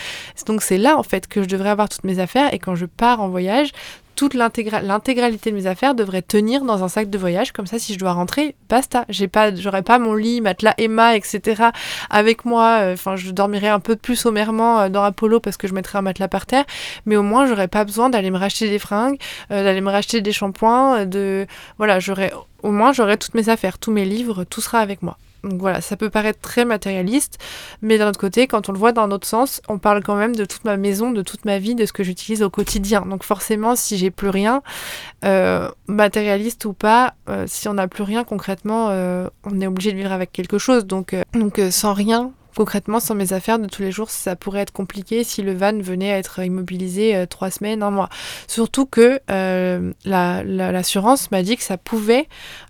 Donc 0.46 0.62
c'est 0.62 0.78
là 0.78 0.96
en 0.96 1.02
fait 1.02 1.26
que 1.26 1.42
je 1.42 1.48
devrais 1.48 1.70
avoir 1.70 1.88
toutes 1.88 2.04
mes 2.04 2.18
affaires 2.18 2.52
et 2.52 2.58
quand 2.58 2.74
je 2.74 2.86
pars 2.86 3.20
en 3.20 3.28
voyage, 3.28 3.70
toute 4.18 4.34
l'intégralité 4.34 5.52
de 5.52 5.54
mes 5.54 5.68
affaires 5.68 5.94
devrait 5.94 6.22
tenir 6.22 6.64
dans 6.64 6.82
un 6.82 6.88
sac 6.88 7.08
de 7.08 7.16
voyage. 7.16 7.52
Comme 7.52 7.68
ça, 7.68 7.78
si 7.78 7.94
je 7.94 8.00
dois 8.00 8.14
rentrer, 8.14 8.56
basta. 8.68 9.04
J'ai 9.08 9.28
pas, 9.28 9.54
j'aurais 9.54 9.84
pas 9.84 10.00
mon 10.00 10.14
lit, 10.14 10.40
matelas 10.40 10.74
Emma, 10.76 11.14
etc. 11.14 11.66
avec 12.10 12.44
moi. 12.44 12.80
Euh, 12.80 12.94
enfin, 12.94 13.14
je 13.14 13.30
dormirais 13.30 13.68
un 13.68 13.78
peu 13.78 13.94
plus 13.94 14.16
sommairement 14.16 14.80
euh, 14.80 14.88
dans 14.88 15.04
Apollo 15.04 15.38
parce 15.38 15.56
que 15.56 15.68
je 15.68 15.72
mettrais 15.72 16.00
un 16.00 16.02
matelas 16.02 16.26
par 16.26 16.46
terre. 16.46 16.64
Mais 17.06 17.14
au 17.14 17.22
moins, 17.22 17.46
j'aurais 17.46 17.68
pas 17.68 17.84
besoin 17.84 18.10
d'aller 18.10 18.32
me 18.32 18.38
racheter 18.38 18.68
des 18.68 18.80
fringues, 18.80 19.20
euh, 19.52 19.62
d'aller 19.62 19.80
me 19.80 19.90
racheter 19.90 20.20
des 20.20 20.32
shampoings. 20.32 21.06
De 21.06 21.46
voilà, 21.76 22.00
j'aurais 22.00 22.32
au 22.64 22.72
moins 22.72 22.92
j'aurai 22.92 23.18
toutes 23.18 23.34
mes 23.34 23.48
affaires, 23.48 23.78
tous 23.78 23.92
mes 23.92 24.04
livres, 24.04 24.42
tout 24.42 24.60
sera 24.60 24.80
avec 24.80 25.00
moi. 25.00 25.16
Donc 25.44 25.60
voilà, 25.60 25.80
ça 25.80 25.96
peut 25.96 26.10
paraître 26.10 26.40
très 26.40 26.64
matérialiste, 26.64 27.38
mais 27.80 27.98
d'un 27.98 28.08
autre 28.08 28.18
côté, 28.18 28.46
quand 28.46 28.68
on 28.68 28.72
le 28.72 28.78
voit 28.78 28.92
d'un 28.92 29.10
autre 29.10 29.26
sens, 29.26 29.60
on 29.68 29.78
parle 29.78 30.02
quand 30.02 30.16
même 30.16 30.34
de 30.34 30.44
toute 30.44 30.64
ma 30.64 30.76
maison, 30.76 31.12
de 31.12 31.22
toute 31.22 31.44
ma 31.44 31.58
vie, 31.58 31.74
de 31.74 31.86
ce 31.86 31.92
que 31.92 32.02
j'utilise 32.02 32.42
au 32.42 32.50
quotidien. 32.50 33.02
Donc 33.02 33.22
forcément, 33.22 33.76
si 33.76 33.96
j'ai 33.96 34.10
plus 34.10 34.30
rien, 34.30 34.62
euh, 35.24 35.68
matérialiste 35.86 36.64
ou 36.64 36.72
pas, 36.72 37.14
euh, 37.28 37.44
si 37.46 37.68
on 37.68 37.74
n'a 37.74 37.88
plus 37.88 38.02
rien 38.02 38.24
concrètement, 38.24 38.88
euh, 38.90 39.28
on 39.44 39.60
est 39.60 39.66
obligé 39.66 39.92
de 39.92 39.96
vivre 39.96 40.12
avec 40.12 40.32
quelque 40.32 40.58
chose. 40.58 40.86
Donc, 40.86 41.14
donc 41.34 41.60
sans 41.70 41.92
rien, 41.92 42.32
Concrètement, 42.58 42.98
sans 42.98 43.14
mes 43.14 43.32
affaires 43.32 43.60
de 43.60 43.68
tous 43.68 43.82
les 43.82 43.92
jours, 43.92 44.10
ça 44.10 44.34
pourrait 44.34 44.62
être 44.62 44.72
compliqué 44.72 45.22
si 45.22 45.42
le 45.42 45.54
van 45.54 45.78
venait 45.78 46.10
à 46.12 46.18
être 46.18 46.40
immobilisé 46.40 47.14
euh, 47.14 47.24
trois 47.24 47.52
semaines, 47.52 47.84
un 47.84 47.92
mois. 47.92 48.08
Surtout 48.48 48.84
que 48.84 49.20
euh, 49.30 49.92
l'assurance 50.04 51.30
m'a 51.30 51.44
dit 51.44 51.56
que 51.56 51.62
ça 51.62 51.76
pouvait 51.78 52.26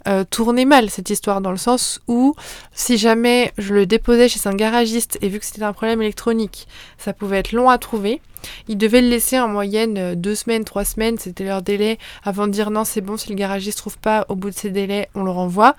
euh, 0.07 0.25
tourner 0.29 0.67
mal, 0.67 0.91
cette 0.91 1.09
histoire, 1.09 1.41
dans 1.41 1.53
le 1.53 1.57
sens 1.57 2.03
où 2.07 2.35
si 2.71 2.99
jamais 2.99 3.55
je 3.57 3.73
le 3.73 3.87
déposais 3.87 4.29
chez 4.29 4.47
un 4.47 4.55
garagiste 4.55 5.17
et 5.23 5.31
vu 5.31 5.39
que 5.39 5.47
c'était 5.47 5.63
un 5.63 5.73
problème 5.73 6.03
électronique, 6.03 6.69
ça 6.99 7.15
pouvait 7.15 7.39
être 7.39 7.53
long 7.53 7.71
à 7.71 7.79
trouver. 7.79 8.21
Ils 8.69 8.79
devaient 8.79 9.01
le 9.01 9.09
laisser 9.09 9.39
en 9.39 9.49
moyenne 9.49 9.99
euh, 9.99 10.15
deux 10.15 10.35
semaines, 10.35 10.65
trois 10.65 10.85
semaines, 10.85 11.19
c'était 11.19 11.45
leur 11.45 11.63
délai, 11.63 11.99
avant 12.25 12.47
de 12.47 12.53
dire 12.53 12.71
non, 12.71 12.85
c'est 12.85 13.01
bon, 13.01 13.17
si 13.17 13.29
le 13.31 13.35
garagiste 13.35 13.79
trouve 13.79 13.99
pas 13.99 14.27
au 14.29 14.35
bout 14.35 14.51
de 14.51 14.55
ces 14.55 14.71
délais, 14.71 15.09
on 15.15 15.23
le 15.23 15.31
renvoie. 15.31 15.75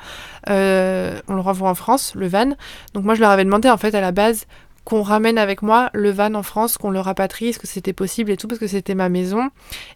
Euh, 0.49 1.19
on 1.27 1.35
le 1.35 1.41
renvoie 1.41 1.69
en 1.69 1.75
France, 1.75 2.13
le 2.15 2.27
van. 2.27 2.55
Donc 2.93 3.03
moi, 3.03 3.15
je 3.15 3.21
leur 3.21 3.29
avais 3.29 3.45
demandé 3.45 3.69
en 3.69 3.77
fait 3.77 3.95
à 3.95 4.01
la 4.01 4.11
base 4.11 4.45
qu'on 4.83 5.01
ramène 5.01 5.37
avec 5.37 5.61
moi 5.61 5.89
le 5.93 6.11
van 6.11 6.33
en 6.33 6.43
France, 6.43 6.77
qu'on 6.77 6.89
le 6.89 6.99
rapatrie, 6.99 7.49
est-ce 7.49 7.59
que 7.59 7.67
c'était 7.67 7.93
possible 7.93 8.31
et 8.31 8.37
tout, 8.37 8.47
parce 8.47 8.59
que 8.59 8.67
c'était 8.67 8.95
ma 8.95 9.09
maison. 9.09 9.49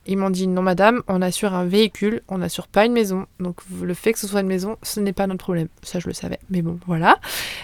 Ils 0.05 0.17
m'ont 0.17 0.29
dit 0.29 0.47
non 0.47 0.61
madame, 0.61 1.01
on 1.07 1.21
assure 1.21 1.53
un 1.53 1.65
véhicule, 1.65 2.21
on 2.29 2.37
n'assure 2.37 2.67
pas 2.67 2.85
une 2.85 2.93
maison. 2.93 3.25
Donc 3.39 3.57
le 3.81 3.93
fait 3.93 4.13
que 4.13 4.19
ce 4.19 4.27
soit 4.27 4.41
une 4.41 4.47
maison, 4.47 4.77
ce 4.83 4.99
n'est 4.99 5.13
pas 5.13 5.27
notre 5.27 5.43
problème. 5.43 5.67
Ça 5.81 5.99
je 5.99 6.07
le 6.07 6.13
savais, 6.13 6.39
mais 6.49 6.61
bon 6.61 6.79
voilà. 6.87 7.17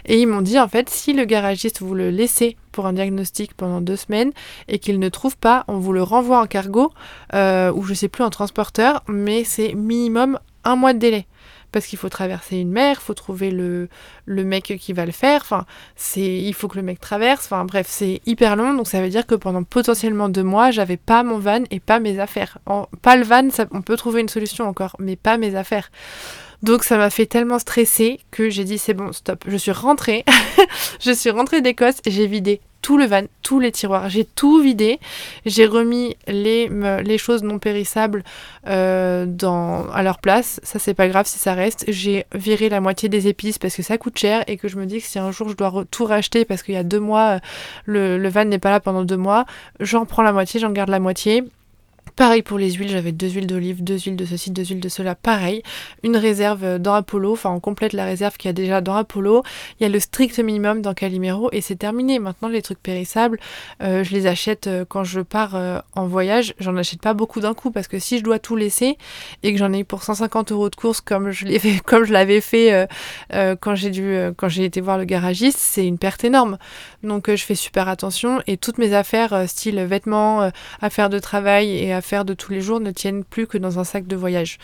Et 0.06 0.20
ils 0.20 0.28
m'ont 0.28 0.42
dit 0.42 0.60
en 0.60 0.68
fait, 0.68 0.90
si 0.90 1.14
le 1.14 1.26
garagiste 1.26 1.82
vous 1.82 1.96
le 1.96 2.10
laissez 2.10 2.58
pour 2.72 2.86
un 2.86 2.94
diagnostic 2.94 3.54
pendant 3.54 3.82
deux 3.82 3.96
semaines 3.96 4.32
et 4.68 4.80
qu'il 4.80 5.00
ne 5.00 5.10
trouve 5.10 5.38
pas, 5.38 5.66
on 5.68 5.78
vous 5.78 5.94
le 5.94 6.04
renvoie 6.04 6.40
en 6.40 6.48
cargo 6.48 6.92
euh, 7.34 7.72
ou 7.72 7.84
je 7.84 7.94
sais 7.94 8.08
plus 8.08 8.24
en 8.24 8.30
transporteur, 8.30 9.04
mais 9.08 9.44
c'est 9.44 9.74
minimum 9.74 10.40
un 10.64 10.76
mois 10.76 10.94
de 10.94 11.00
délai 11.00 11.26
parce 11.72 11.86
qu'il 11.86 12.00
faut 12.00 12.10
traverser 12.10 12.58
une 12.58 12.72
mer, 12.72 12.98
il 13.00 13.04
faut 13.04 13.14
trouver 13.14 13.52
le, 13.52 13.90
mec 14.28 14.78
qui 14.80 14.94
va 14.94 15.06
le 15.06 15.12
faire, 15.12 15.66
c'est, 15.96 16.22
il 16.22 16.54
faut 16.54 16.68
que 16.68 16.78
le 16.78 16.84
mec 16.84 17.00
traverse, 17.00 17.46
enfin 17.46 17.66
bref, 17.66 17.88
c'est 17.90 18.22
hyper 18.26 18.56
long, 18.56 18.74
donc 18.74 18.88
ça 18.88 19.02
veut 19.02 19.10
dire 19.10 19.26
que 19.26 19.36
pendant 19.36 19.64
potentiellement 19.64 20.30
deux 20.30 20.44
mois, 20.44 20.72
j'avais 20.72 20.98
pas 20.98 21.24
mon 21.24 21.40
van 21.40 21.64
et 21.72 21.80
pas 21.80 22.00
mes 22.00 22.20
affaires. 22.20 22.58
pas 23.02 23.16
le 23.16 23.24
van, 23.24 23.48
on 23.72 23.82
peut 23.82 23.98
trouver 23.98 24.22
une 24.22 24.30
solution 24.30 24.68
encore, 24.68 24.96
mais 25.00 25.16
pas 25.16 25.38
mes 25.38 25.56
affaires. 25.56 25.92
Donc 26.62 26.84
ça 26.84 26.98
m'a 26.98 27.10
fait 27.10 27.26
tellement 27.26 27.60
stresser 27.60 28.20
que 28.32 28.50
j'ai 28.50 28.66
dit 28.66 28.78
c'est 28.78 28.94
bon, 28.94 29.14
stop. 29.14 29.46
Je 29.48 29.56
suis 29.56 29.72
rentrée, 29.72 30.26
je 31.00 31.12
suis 31.12 31.30
rentrée 31.30 31.62
d'Écosse 31.62 31.96
et 32.06 32.12
j'ai 32.12 32.28
vidé 32.28 32.60
tout 32.82 32.98
le 32.98 33.06
van, 33.06 33.24
tous 33.42 33.60
les 33.60 33.72
tiroirs. 33.72 34.10
J'ai 34.10 34.26
tout 34.26 34.62
vidé. 34.62 35.00
J'ai 35.46 35.66
remis 35.66 36.16
les, 36.28 36.70
les 37.04 37.18
choses 37.18 37.44
non 37.44 37.60
périssables 37.60 38.24
euh, 38.68 39.26
dans, 39.28 39.90
à 39.92 40.04
leur 40.04 40.20
place. 40.20 40.60
Ça, 40.64 40.80
c'est 40.80 40.94
pas 40.94 41.08
grave 41.08 41.26
si 41.26 41.40
ça 41.40 41.54
reste. 41.54 41.86
J'ai 41.88 42.26
viré 42.34 42.70
la 42.70 42.82
moitié 42.82 43.10
des 43.10 43.28
épices 43.28 43.58
parce 43.58 43.76
que 43.76 43.84
ça 43.84 43.98
coûte 43.98 44.18
cher 44.18 44.44
et 44.48 44.58
que 44.58 44.68
je 44.68 44.78
me 44.78 44.86
dis 44.86 45.00
que 45.00 45.08
si 45.08 45.20
un 45.20 45.32
jour 45.32 45.50
je 45.50 45.56
dois 45.56 45.84
tout 45.92 46.06
racheter 46.06 46.46
parce 46.46 46.64
qu'il 46.64 46.76
y 46.76 46.78
a 46.78 46.84
deux 46.84 47.00
mois, 47.00 47.40
le, 47.86 48.18
le 48.18 48.30
van 48.30 48.46
n'est 48.46 48.60
pas 48.60 48.72
là 48.72 48.80
pendant 48.80 49.04
deux 49.04 49.18
mois, 49.18 49.46
j'en 49.80 50.06
prends 50.06 50.24
la 50.24 50.32
moitié, 50.32 50.60
j'en 50.60 50.72
garde 50.72 50.90
la 50.90 51.00
moitié 51.00 51.44
Pareil 52.20 52.42
pour 52.42 52.58
les 52.58 52.74
huiles, 52.74 52.90
j'avais 52.90 53.14
deux 53.14 53.30
huiles 53.30 53.48
d'olive, 53.48 53.82
deux 53.82 53.98
huiles 53.98 54.18
de 54.18 54.26
ceci, 54.26 54.52
deux 54.52 54.66
huiles 54.66 54.82
de 54.82 54.90
cela, 54.90 55.16
pareil. 55.16 55.64
Une 56.04 56.18
réserve 56.18 56.78
dans 56.78 56.94
Apollo, 56.94 57.32
enfin 57.32 57.50
on 57.50 57.62
complète 57.62 57.94
la 57.94 58.04
réserve 58.04 58.36
qu'il 58.36 58.50
y 58.50 58.52
a 58.52 58.54
déjà 58.54 58.82
dans 58.82 58.96
Apollo. 58.96 59.42
Il 59.80 59.84
y 59.84 59.86
a 59.86 59.90
le 59.90 60.02
strict 60.02 60.38
minimum 60.40 60.82
dans 60.82 60.94
Calimero 60.94 61.48
et 61.54 61.62
c'est 61.62 61.78
terminé. 61.78 62.20
Maintenant 62.20 62.50
les 62.50 62.62
trucs 62.62 62.84
périssables, 62.84 63.40
euh, 63.82 64.04
je 64.04 64.12
les 64.12 64.28
achète 64.28 64.68
euh, 64.68 64.84
quand 64.84 65.06
je 65.06 65.22
pars 65.22 65.56
euh, 65.56 65.80
en 65.96 66.08
voyage. 66.08 66.56
J'en 66.60 66.76
achète 66.76 67.00
pas 67.00 67.14
beaucoup 67.14 67.40
d'un 67.40 67.54
coup 67.54 67.72
parce 67.72 67.88
que 67.88 68.00
si 68.00 68.18
je 68.18 68.24
dois 68.26 68.38
tout 68.38 68.58
laisser 68.58 68.98
et 69.42 69.54
que 69.54 69.58
j'en 69.58 69.72
ai 69.72 69.86
pour 69.86 70.04
150 70.04 70.52
euros 70.52 70.70
de 70.70 70.76
course 70.76 71.00
comme 71.00 71.32
je 71.32 71.46
l'avais 72.12 72.42
fait 72.42 72.86
quand 73.62 73.76
j'ai 73.76 73.92
dû, 73.92 74.14
quand 74.36 74.50
j'ai 74.50 74.66
été 74.66 74.82
voir 74.82 74.98
le 74.98 75.06
garagiste, 75.06 75.58
c'est 75.58 75.88
une 75.88 75.98
perte 75.98 76.26
énorme. 76.26 76.58
Donc 77.02 77.34
je 77.34 77.46
fais 77.46 77.56
super 77.56 77.88
attention 77.88 78.42
et 78.46 78.58
toutes 78.58 78.78
mes 78.78 78.94
affaires, 78.94 79.48
style 79.48 79.80
vêtements, 79.86 80.52
affaires 80.82 81.10
de 81.10 81.20
travail 81.20 81.78
et 81.78 81.94
affaires 81.94 82.09
de 82.18 82.34
tous 82.34 82.52
les 82.52 82.62
jours 82.62 82.80
ne 82.80 82.92
tiennent 82.92 83.24
plus 83.24 83.46
que 83.46 83.58
dans 83.58 83.80
un 83.80 83.84
sac 83.84 84.08
de 84.08 84.16
voyage. 84.16 84.58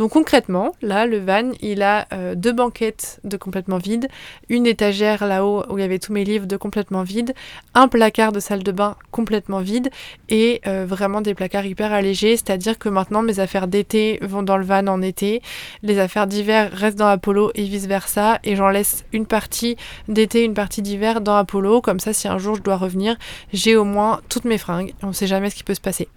Donc 0.00 0.12
concrètement, 0.12 0.74
là, 0.80 1.04
le 1.04 1.18
van, 1.18 1.50
il 1.60 1.82
a 1.82 2.06
euh, 2.14 2.34
deux 2.34 2.54
banquettes 2.54 3.20
de 3.22 3.36
complètement 3.36 3.76
vides, 3.76 4.08
une 4.48 4.66
étagère 4.66 5.26
là-haut 5.26 5.62
où 5.68 5.76
il 5.76 5.82
y 5.82 5.84
avait 5.84 5.98
tous 5.98 6.14
mes 6.14 6.24
livres 6.24 6.46
de 6.46 6.56
complètement 6.56 7.02
vides, 7.02 7.34
un 7.74 7.86
placard 7.86 8.32
de 8.32 8.40
salle 8.40 8.62
de 8.62 8.72
bain 8.72 8.96
complètement 9.10 9.58
vide 9.58 9.90
et 10.30 10.62
euh, 10.66 10.86
vraiment 10.88 11.20
des 11.20 11.34
placards 11.34 11.66
hyper 11.66 11.92
allégés, 11.92 12.38
c'est-à-dire 12.38 12.78
que 12.78 12.88
maintenant 12.88 13.20
mes 13.20 13.40
affaires 13.40 13.68
d'été 13.68 14.18
vont 14.22 14.42
dans 14.42 14.56
le 14.56 14.64
van 14.64 14.86
en 14.86 15.02
été, 15.02 15.42
les 15.82 15.98
affaires 15.98 16.26
d'hiver 16.26 16.70
restent 16.72 16.98
dans 16.98 17.08
Apollo 17.08 17.50
et 17.54 17.64
vice-versa, 17.64 18.38
et 18.42 18.56
j'en 18.56 18.70
laisse 18.70 19.04
une 19.12 19.26
partie 19.26 19.76
d'été, 20.08 20.44
une 20.44 20.54
partie 20.54 20.80
d'hiver 20.80 21.20
dans 21.20 21.36
Apollo, 21.36 21.82
comme 21.82 22.00
ça 22.00 22.14
si 22.14 22.26
un 22.26 22.38
jour 22.38 22.56
je 22.56 22.62
dois 22.62 22.78
revenir, 22.78 23.16
j'ai 23.52 23.76
au 23.76 23.84
moins 23.84 24.22
toutes 24.30 24.46
mes 24.46 24.56
fringues, 24.56 24.94
on 25.02 25.08
ne 25.08 25.12
sait 25.12 25.26
jamais 25.26 25.50
ce 25.50 25.56
qui 25.56 25.64
peut 25.64 25.74
se 25.74 25.80
passer. 25.82 26.08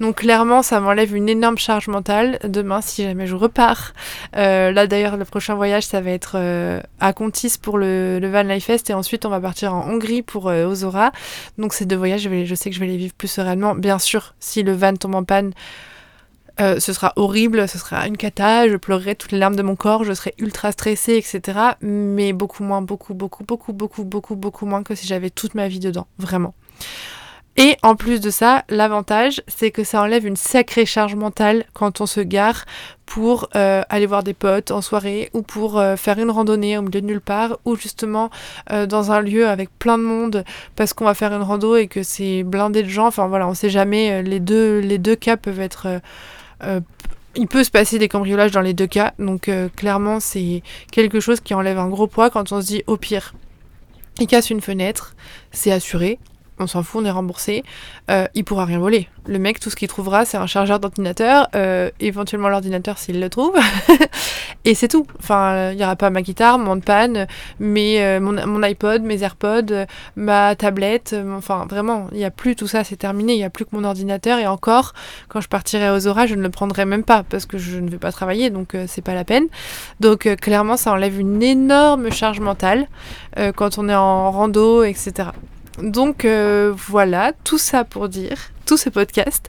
Donc 0.00 0.16
clairement, 0.16 0.62
ça 0.62 0.80
m'enlève 0.80 1.14
une 1.14 1.28
énorme 1.28 1.58
charge 1.58 1.88
mentale. 1.88 2.38
Demain 2.44 2.80
si 2.80 3.09
jamais 3.10 3.26
je 3.26 3.34
repars. 3.34 3.92
Euh, 4.36 4.70
là 4.70 4.86
d'ailleurs, 4.86 5.16
le 5.16 5.24
prochain 5.24 5.54
voyage, 5.54 5.84
ça 5.84 6.00
va 6.00 6.10
être 6.10 6.32
euh, 6.36 6.80
à 7.00 7.12
Contis 7.12 7.54
pour 7.60 7.76
le, 7.76 8.20
Van 8.22 8.42
Life 8.42 8.66
Fest 8.66 8.88
et 8.90 8.94
ensuite 8.94 9.26
on 9.26 9.30
va 9.30 9.40
partir 9.40 9.74
en 9.74 9.88
Hongrie 9.88 10.22
pour 10.22 10.48
euh, 10.48 10.66
Ozora. 10.66 11.12
Donc 11.58 11.74
ces 11.74 11.86
deux 11.86 11.96
voyages, 11.96 12.28
je, 12.44 12.54
sais 12.54 12.70
que 12.70 12.76
je 12.76 12.80
vais 12.80 12.86
les 12.86 12.96
vivre 12.96 13.14
plus 13.14 13.28
sereinement. 13.28 13.74
Bien 13.74 13.98
sûr, 13.98 14.34
si 14.38 14.62
le 14.62 14.72
van 14.72 14.94
tombe 14.94 15.14
en 15.14 15.24
panne, 15.24 15.52
ce 16.58 16.92
sera 16.92 17.14
horrible, 17.16 17.66
ce 17.68 17.78
sera 17.78 18.06
une 18.06 18.18
cata, 18.18 18.68
je 18.68 18.76
pleurerai 18.76 19.14
toutes 19.14 19.32
les 19.32 19.38
larmes 19.38 19.56
de 19.56 19.62
mon 19.62 19.76
corps, 19.76 20.04
je 20.04 20.12
serai 20.12 20.34
ultra 20.36 20.72
stressée, 20.72 21.14
etc. 21.14 21.58
Mais 21.80 22.34
beaucoup 22.34 22.62
moins, 22.62 22.82
beaucoup, 22.82 23.14
beaucoup, 23.14 23.44
beaucoup, 23.44 23.72
beaucoup, 23.72 24.04
beaucoup, 24.04 24.36
beaucoup 24.36 24.66
moins 24.66 24.82
que 24.82 24.94
si 24.94 25.06
j'avais 25.06 25.30
toute 25.30 25.54
ma 25.54 25.68
vie 25.68 25.80
dedans, 25.80 26.06
vraiment. 26.18 26.52
Et 27.62 27.76
en 27.82 27.94
plus 27.94 28.22
de 28.22 28.30
ça, 28.30 28.64
l'avantage, 28.70 29.42
c'est 29.46 29.70
que 29.70 29.84
ça 29.84 30.00
enlève 30.00 30.24
une 30.24 30.34
sacrée 30.36 30.86
charge 30.86 31.14
mentale 31.14 31.66
quand 31.74 32.00
on 32.00 32.06
se 32.06 32.22
gare 32.22 32.64
pour 33.04 33.50
euh, 33.54 33.82
aller 33.90 34.06
voir 34.06 34.22
des 34.22 34.32
potes 34.32 34.70
en 34.70 34.80
soirée 34.80 35.28
ou 35.34 35.42
pour 35.42 35.78
euh, 35.78 35.96
faire 35.96 36.18
une 36.18 36.30
randonnée 36.30 36.78
au 36.78 36.80
milieu 36.80 37.02
de 37.02 37.06
nulle 37.06 37.20
part 37.20 37.58
ou 37.66 37.76
justement 37.76 38.30
euh, 38.72 38.86
dans 38.86 39.12
un 39.12 39.20
lieu 39.20 39.46
avec 39.46 39.68
plein 39.78 39.98
de 39.98 40.04
monde 40.04 40.42
parce 40.74 40.94
qu'on 40.94 41.04
va 41.04 41.12
faire 41.12 41.34
une 41.34 41.42
rando 41.42 41.76
et 41.76 41.86
que 41.86 42.02
c'est 42.02 42.44
blindé 42.44 42.82
de 42.82 42.88
gens. 42.88 43.08
Enfin 43.08 43.26
voilà, 43.26 43.46
on 43.46 43.52
sait 43.52 43.68
jamais. 43.68 44.22
les, 44.22 44.40
deux, 44.40 44.78
les 44.78 44.96
deux 44.96 45.16
cas 45.16 45.36
peuvent 45.36 45.60
être 45.60 46.00
il 47.34 47.46
peut 47.46 47.62
se 47.62 47.70
passer 47.70 47.98
des 47.98 48.08
cambriolages 48.08 48.52
dans 48.52 48.62
les 48.62 48.74
deux 48.74 48.86
cas, 48.86 49.12
donc 49.18 49.50
clairement 49.76 50.18
c'est 50.18 50.62
quelque 50.92 51.20
chose 51.20 51.40
qui 51.40 51.52
enlève 51.52 51.78
un 51.78 51.88
gros 51.88 52.06
poids 52.06 52.30
quand 52.30 52.52
on 52.52 52.60
se 52.62 52.66
dit 52.66 52.84
au 52.86 52.96
pire, 52.96 53.34
il 54.18 54.26
casse 54.26 54.50
une 54.50 54.60
fenêtre, 54.60 55.14
c'est 55.52 55.72
assuré, 55.72 56.18
on 56.60 56.66
s'en 56.66 56.82
fout, 56.82 57.02
on 57.02 57.06
est 57.06 57.10
remboursé, 57.10 57.64
euh, 58.10 58.26
il 58.34 58.44
pourra 58.44 58.64
rien 58.64 58.78
voler. 58.78 59.08
Le 59.26 59.38
mec, 59.38 59.60
tout 59.60 59.70
ce 59.70 59.76
qu'il 59.76 59.88
trouvera, 59.88 60.24
c'est 60.24 60.36
un 60.36 60.46
chargeur 60.46 60.78
d'ordinateur, 60.78 61.48
euh, 61.54 61.90
éventuellement 62.00 62.48
l'ordinateur 62.48 62.98
s'il 62.98 63.20
le 63.20 63.28
trouve, 63.28 63.54
et 64.64 64.74
c'est 64.74 64.88
tout. 64.88 65.06
Enfin, 65.18 65.70
il 65.70 65.76
n'y 65.76 65.84
aura 65.84 65.96
pas 65.96 66.10
ma 66.10 66.22
guitare, 66.22 66.58
mon 66.58 66.80
panne, 66.80 67.26
mais 67.58 68.02
euh, 68.02 68.20
mon, 68.20 68.62
iPod, 68.62 69.02
mes 69.02 69.22
AirPods, 69.22 69.86
ma 70.16 70.54
tablette, 70.54 71.16
enfin 71.36 71.66
vraiment, 71.68 72.08
il 72.12 72.18
n'y 72.18 72.24
a 72.24 72.30
plus 72.30 72.56
tout 72.56 72.66
ça, 72.66 72.84
c'est 72.84 72.96
terminé, 72.96 73.34
il 73.34 73.38
n'y 73.38 73.44
a 73.44 73.50
plus 73.50 73.64
que 73.64 73.74
mon 73.74 73.84
ordinateur, 73.84 74.38
et 74.38 74.46
encore, 74.46 74.92
quand 75.28 75.40
je 75.40 75.48
partirai 75.48 75.90
aux 75.90 76.06
orages, 76.06 76.30
je 76.30 76.34
ne 76.34 76.42
le 76.42 76.50
prendrai 76.50 76.84
même 76.84 77.04
pas, 77.04 77.22
parce 77.22 77.46
que 77.46 77.58
je 77.58 77.78
ne 77.78 77.88
vais 77.88 77.98
pas 77.98 78.12
travailler, 78.12 78.50
donc 78.50 78.76
c'est 78.86 79.02
pas 79.02 79.14
la 79.14 79.24
peine. 79.24 79.46
Donc 80.00 80.28
clairement, 80.36 80.76
ça 80.76 80.92
enlève 80.92 81.18
une 81.18 81.42
énorme 81.42 82.10
charge 82.10 82.40
mentale 82.40 82.86
quand 83.56 83.78
on 83.78 83.88
est 83.88 83.94
en 83.94 84.30
rando, 84.30 84.84
etc. 84.84 85.30
Donc 85.78 86.24
euh, 86.24 86.72
voilà, 86.76 87.32
tout 87.44 87.58
ça 87.58 87.84
pour 87.84 88.08
dire, 88.08 88.36
ce 88.76 88.88
podcast 88.88 89.48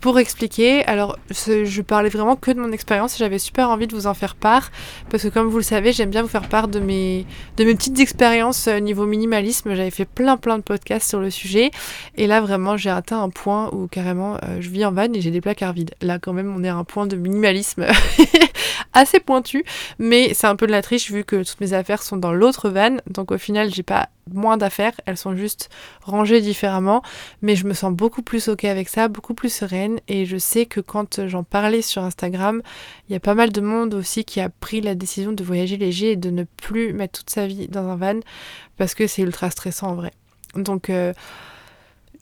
pour 0.00 0.18
expliquer. 0.18 0.84
Alors, 0.86 1.18
je 1.30 1.82
parlais 1.82 2.08
vraiment 2.08 2.36
que 2.36 2.50
de 2.50 2.60
mon 2.60 2.72
expérience 2.72 3.14
et 3.14 3.18
j'avais 3.18 3.38
super 3.38 3.70
envie 3.70 3.86
de 3.86 3.94
vous 3.94 4.06
en 4.06 4.14
faire 4.14 4.34
part 4.34 4.70
parce 5.10 5.22
que, 5.22 5.28
comme 5.28 5.48
vous 5.48 5.58
le 5.58 5.62
savez, 5.62 5.92
j'aime 5.92 6.10
bien 6.10 6.22
vous 6.22 6.28
faire 6.28 6.48
part 6.48 6.68
de 6.68 6.80
mes, 6.80 7.26
de 7.56 7.64
mes 7.64 7.74
petites 7.74 8.00
expériences 8.00 8.66
euh, 8.66 8.80
niveau 8.80 9.06
minimalisme. 9.06 9.74
J'avais 9.74 9.90
fait 9.90 10.06
plein, 10.06 10.36
plein 10.36 10.58
de 10.58 10.62
podcasts 10.62 11.08
sur 11.08 11.20
le 11.20 11.30
sujet 11.30 11.70
et 12.16 12.26
là, 12.26 12.40
vraiment, 12.40 12.76
j'ai 12.76 12.90
atteint 12.90 13.22
un 13.22 13.30
point 13.30 13.70
où 13.72 13.86
carrément 13.86 14.36
euh, 14.36 14.60
je 14.60 14.70
vis 14.70 14.84
en 14.84 14.92
van 14.92 15.12
et 15.12 15.20
j'ai 15.20 15.30
des 15.30 15.40
placards 15.40 15.72
vides. 15.72 15.94
Là, 16.00 16.18
quand 16.18 16.32
même, 16.32 16.54
on 16.56 16.64
est 16.64 16.68
à 16.68 16.76
un 16.76 16.84
point 16.84 17.06
de 17.06 17.16
minimalisme 17.16 17.86
assez 18.92 19.20
pointu, 19.20 19.64
mais 19.98 20.32
c'est 20.34 20.46
un 20.46 20.56
peu 20.56 20.66
de 20.66 20.72
la 20.72 20.82
triche 20.82 21.10
vu 21.10 21.24
que 21.24 21.42
toutes 21.42 21.60
mes 21.60 21.72
affaires 21.72 22.02
sont 22.02 22.16
dans 22.16 22.32
l'autre 22.32 22.70
van. 22.70 22.96
Donc, 23.08 23.30
au 23.32 23.38
final, 23.38 23.72
j'ai 23.72 23.82
pas 23.82 24.08
moins 24.32 24.56
d'affaires, 24.56 24.92
elles 25.06 25.16
sont 25.16 25.34
juste 25.36 25.70
rangées 26.02 26.40
différemment, 26.40 27.02
mais 27.42 27.56
je 27.56 27.66
me 27.66 27.74
sens 27.74 27.92
beaucoup 27.92 28.22
plus 28.22 28.48
avec 28.68 28.88
ça, 28.88 29.08
beaucoup 29.08 29.34
plus 29.34 29.52
sereine 29.52 30.00
et 30.08 30.26
je 30.26 30.36
sais 30.36 30.66
que 30.66 30.80
quand 30.80 31.26
j'en 31.26 31.44
parlais 31.44 31.82
sur 31.82 32.02
Instagram, 32.02 32.62
il 33.08 33.12
y 33.12 33.16
a 33.16 33.20
pas 33.20 33.34
mal 33.34 33.52
de 33.52 33.60
monde 33.60 33.94
aussi 33.94 34.24
qui 34.24 34.40
a 34.40 34.48
pris 34.48 34.80
la 34.80 34.94
décision 34.94 35.32
de 35.32 35.44
voyager 35.44 35.76
léger 35.76 36.12
et 36.12 36.16
de 36.16 36.30
ne 36.30 36.44
plus 36.44 36.92
mettre 36.92 37.20
toute 37.20 37.30
sa 37.30 37.46
vie 37.46 37.68
dans 37.68 37.88
un 37.88 37.96
van 37.96 38.20
parce 38.76 38.94
que 38.94 39.06
c'est 39.06 39.22
ultra 39.22 39.50
stressant 39.50 39.88
en 39.88 39.94
vrai. 39.94 40.12
Donc 40.54 40.90
euh, 40.90 41.12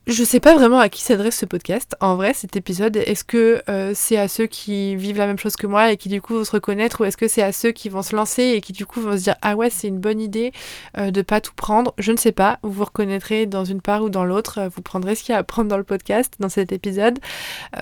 je 0.08 0.24
sais 0.24 0.40
pas 0.40 0.54
vraiment 0.54 0.80
à 0.80 0.88
qui 0.88 1.02
s'adresse 1.02 1.36
ce 1.36 1.44
podcast. 1.44 1.94
En 2.00 2.16
vrai, 2.16 2.32
cet 2.32 2.56
épisode, 2.56 2.96
est-ce 2.96 3.24
que 3.24 3.62
euh, 3.68 3.92
c'est 3.94 4.16
à 4.16 4.26
ceux 4.26 4.46
qui 4.46 4.96
vivent 4.96 5.18
la 5.18 5.26
même 5.26 5.38
chose 5.38 5.54
que 5.54 5.66
moi 5.66 5.92
et 5.92 5.98
qui 5.98 6.08
du 6.08 6.22
coup 6.22 6.34
vont 6.34 6.44
se 6.44 6.50
reconnaître 6.50 7.02
ou 7.02 7.04
est-ce 7.04 7.18
que 7.18 7.28
c'est 7.28 7.42
à 7.42 7.52
ceux 7.52 7.72
qui 7.72 7.90
vont 7.90 8.00
se 8.00 8.16
lancer 8.16 8.42
et 8.42 8.62
qui 8.62 8.72
du 8.72 8.86
coup 8.86 9.02
vont 9.02 9.18
se 9.18 9.24
dire 9.24 9.36
ah 9.42 9.54
ouais 9.54 9.68
c'est 9.68 9.86
une 9.86 9.98
bonne 9.98 10.18
idée 10.18 10.52
euh, 10.96 11.10
de 11.10 11.20
pas 11.20 11.42
tout 11.42 11.52
prendre? 11.54 11.92
Je 11.98 12.10
ne 12.10 12.16
sais 12.16 12.32
pas. 12.32 12.58
Vous 12.62 12.72
vous 12.72 12.84
reconnaîtrez 12.84 13.44
dans 13.44 13.66
une 13.66 13.82
part 13.82 14.02
ou 14.02 14.08
dans 14.08 14.24
l'autre. 14.24 14.70
Vous 14.74 14.80
prendrez 14.80 15.14
ce 15.14 15.22
qu'il 15.22 15.34
y 15.34 15.36
a 15.36 15.38
à 15.38 15.42
prendre 15.42 15.68
dans 15.68 15.76
le 15.76 15.84
podcast 15.84 16.32
dans 16.40 16.48
cet 16.48 16.72
épisode. 16.72 17.18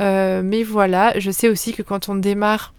Euh, 0.00 0.42
mais 0.44 0.64
voilà, 0.64 1.16
je 1.20 1.30
sais 1.30 1.48
aussi 1.48 1.74
que 1.74 1.82
quand 1.82 2.08
on 2.08 2.16
démarre 2.16 2.74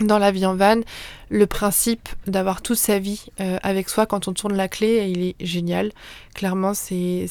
dans 0.00 0.18
la 0.18 0.30
vie 0.30 0.46
en 0.46 0.54
van, 0.54 0.80
le 1.28 1.46
principe 1.46 2.08
d'avoir 2.26 2.62
toute 2.62 2.78
sa 2.78 2.98
vie 2.98 3.26
euh, 3.40 3.58
avec 3.62 3.88
soi 3.88 4.06
quand 4.06 4.28
on 4.28 4.32
tourne 4.32 4.54
la 4.54 4.68
clé, 4.68 5.08
il 5.10 5.22
est 5.22 5.36
génial. 5.40 5.92
Clairement, 6.34 6.74
c'est 6.74 7.28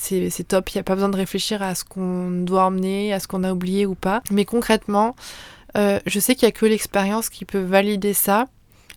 top. 0.47 0.69
Il 0.69 0.77
n'y 0.77 0.81
a 0.81 0.83
pas 0.83 0.95
besoin 0.95 1.09
de 1.09 1.17
réfléchir 1.17 1.61
à 1.61 1.75
ce 1.75 1.83
qu'on 1.83 2.29
doit 2.29 2.65
emmener, 2.65 3.13
à 3.13 3.19
ce 3.19 3.27
qu'on 3.27 3.43
a 3.43 3.53
oublié 3.53 3.85
ou 3.85 3.95
pas. 3.95 4.21
Mais 4.31 4.45
concrètement, 4.45 5.15
euh, 5.77 5.99
je 6.05 6.19
sais 6.19 6.35
qu'il 6.35 6.45
n'y 6.45 6.49
a 6.49 6.51
que 6.51 6.65
l'expérience 6.65 7.29
qui 7.29 7.45
peut 7.45 7.61
valider 7.61 8.13
ça. 8.13 8.47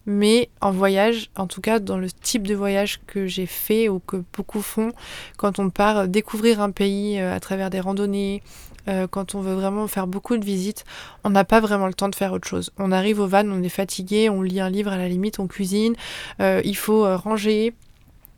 Mais 0.07 0.49
en 0.63 0.71
voyage, 0.73 1.31
en 1.37 1.47
tout 1.47 1.61
cas 1.61 1.79
dans 1.79 1.99
le 1.99 2.11
type 2.11 2.47
de 2.47 2.55
voyage 2.55 3.01
que 3.07 3.27
j'ai 3.27 3.45
fait 3.45 3.89
ou 3.91 4.01
que 4.01 4.25
beaucoup 4.35 4.63
font, 4.63 4.93
quand 5.37 5.59
on 5.59 5.69
part 5.69 6.09
découvrir 6.09 6.63
un 6.63 6.71
pays 6.71 7.21
euh, 7.21 7.35
à 7.35 7.39
travers 7.39 7.69
des 7.69 7.81
randonnées, 7.81 8.43
euh, 8.89 9.07
quand 9.07 9.35
on 9.35 9.41
veut 9.41 9.55
vraiment 9.55 9.87
faire 9.87 10.07
beaucoup 10.07 10.37
de 10.37 10.45
visites, 10.45 10.85
on 11.25 11.31
n'a 11.31 11.45
pas 11.45 11.61
vraiment 11.61 11.87
le 11.87 11.95
temps 11.95 12.09
de 12.09 12.15
faire 12.15 12.33
autre 12.33 12.49
chose. 12.49 12.71
On 12.79 12.93
arrive 12.93 13.21
au 13.21 13.27
van, 13.27 13.47
on 13.47 13.63
est 13.63 13.69
fatigué, 13.69 14.29
on 14.29 14.43
lit 14.43 14.61
un 14.61 14.71
livre 14.71 14.93
à 14.93 14.97
la 14.97 15.09
limite, 15.09 15.39
on 15.39 15.47
cuisine, 15.47 15.95
euh, 16.41 16.61
il 16.65 16.77
faut 16.77 17.05
ranger, 17.17 17.75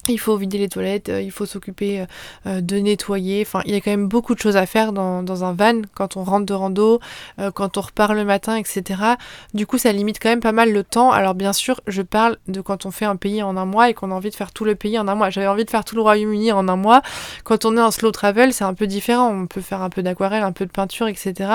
il 0.09 0.19
faut 0.19 0.37
vider 0.37 0.59
les 0.59 0.69
toilettes, 0.69 1.09
euh, 1.09 1.21
il 1.21 1.31
faut 1.31 1.47
s'occuper 1.47 2.01
euh, 2.01 2.07
euh, 2.47 2.61
de 2.61 2.77
nettoyer. 2.77 3.43
Enfin, 3.43 3.63
il 3.67 3.73
y 3.73 3.77
a 3.77 3.81
quand 3.81 3.91
même 3.91 4.09
beaucoup 4.09 4.35
de 4.35 4.41
choses 4.41 4.57
à 4.57 4.67
faire 4.67 4.93
dans, 4.93 5.23
dans 5.23 5.45
un 5.45 5.53
van 5.53 5.83
quand 5.95 6.17
on 6.17 6.25
rentre 6.25 6.47
de 6.47 6.55
rando, 6.55 7.01
quand 7.55 7.77
on 7.77 7.81
repart 7.81 8.13
le 8.15 8.25
matin, 8.25 8.57
etc. 8.57 9.01
Du 9.55 9.67
coup, 9.67 9.79
ça 9.79 9.93
limite 9.93 10.19
quand 10.21 10.29
même 10.29 10.41
pas 10.41 10.53
mal 10.53 10.73
le 10.73 10.83
temps. 10.83 11.11
Alors, 11.13 11.35
bien 11.35 11.53
sûr, 11.53 11.81
je 11.87 12.03
parle 12.03 12.37
de 12.49 12.61
quand 12.61 12.87
on 12.87 12.91
fait 12.91 13.05
un 13.05 13.17
pays 13.17 13.43
en 13.43 13.57
un 13.57 13.65
mois 13.65 13.91
et 13.91 13.95
qu'on 13.95 14.11
a 14.11 14.15
envie 14.15 14.31
de 14.31 14.35
faire 14.35 14.53
tout 14.53 14.65
le 14.65 14.75
pays 14.75 14.99
en 14.99 15.09
un 15.09 15.15
mois. 15.15 15.31
J'avais 15.31 15.47
envie 15.47 15.65
de 15.65 15.71
faire 15.71 15.85
tout 15.85 15.95
le 15.95 16.03
Royaume-Uni 16.03 16.53
en 16.53 16.69
un 16.69 16.77
mois. 16.77 17.03
Quand 17.45 17.65
on 17.65 17.77
est 17.77 17.81
en 17.81 17.91
slow 17.91 18.11
travel, 18.11 18.53
c'est 18.53 18.65
un 18.65 18.75
peu 18.75 18.87
différent. 18.87 19.31
On 19.31 19.47
peut 19.47 19.61
faire 19.61 19.83
un 19.83 19.91
peu 19.91 20.03
d'aquarelle, 20.03 20.43
un 20.43 20.53
peu 20.53 20.67
de 20.67 20.73
peinture, 20.73 21.09
etc. 21.09 21.51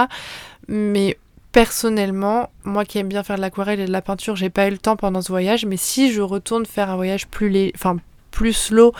Mais 0.67 1.17
personnellement, 1.51 2.49
moi 2.63 2.85
qui 2.85 2.99
aime 2.99 3.07
bien 3.07 3.23
faire 3.23 3.37
de 3.37 3.41
l'aquarelle 3.41 3.79
et 3.79 3.85
de 3.85 3.91
la 3.91 4.01
peinture, 4.01 4.35
j'ai 4.35 4.49
pas 4.49 4.67
eu 4.67 4.71
le 4.71 4.77
temps 4.77 4.95
pendant 4.95 5.21
ce 5.21 5.29
voyage, 5.29 5.65
mais 5.65 5.77
si 5.77 6.11
je 6.11 6.21
retourne 6.21 6.65
faire 6.65 6.89
un 6.89 6.95
voyage 6.95 7.27
plus 7.27 7.49
léger, 7.49 7.71
enfin 7.75 7.97
plus 8.37 8.53
slow 8.53 8.93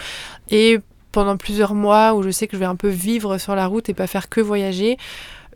et 0.50 0.80
pendant 1.12 1.38
plusieurs 1.38 1.76
mois 1.76 2.16
où 2.16 2.24
je 2.24 2.32
sais 2.32 2.48
que 2.48 2.58
je 2.58 2.60
vais 2.60 2.66
un 2.66 2.76
peu 2.76 2.88
vivre 2.88 3.38
sur 3.38 3.54
la 3.54 3.68
route 3.68 3.88
et 3.88 3.94
pas 3.94 4.08
faire 4.08 4.30
que 4.30 4.42
voyager, 4.42 4.98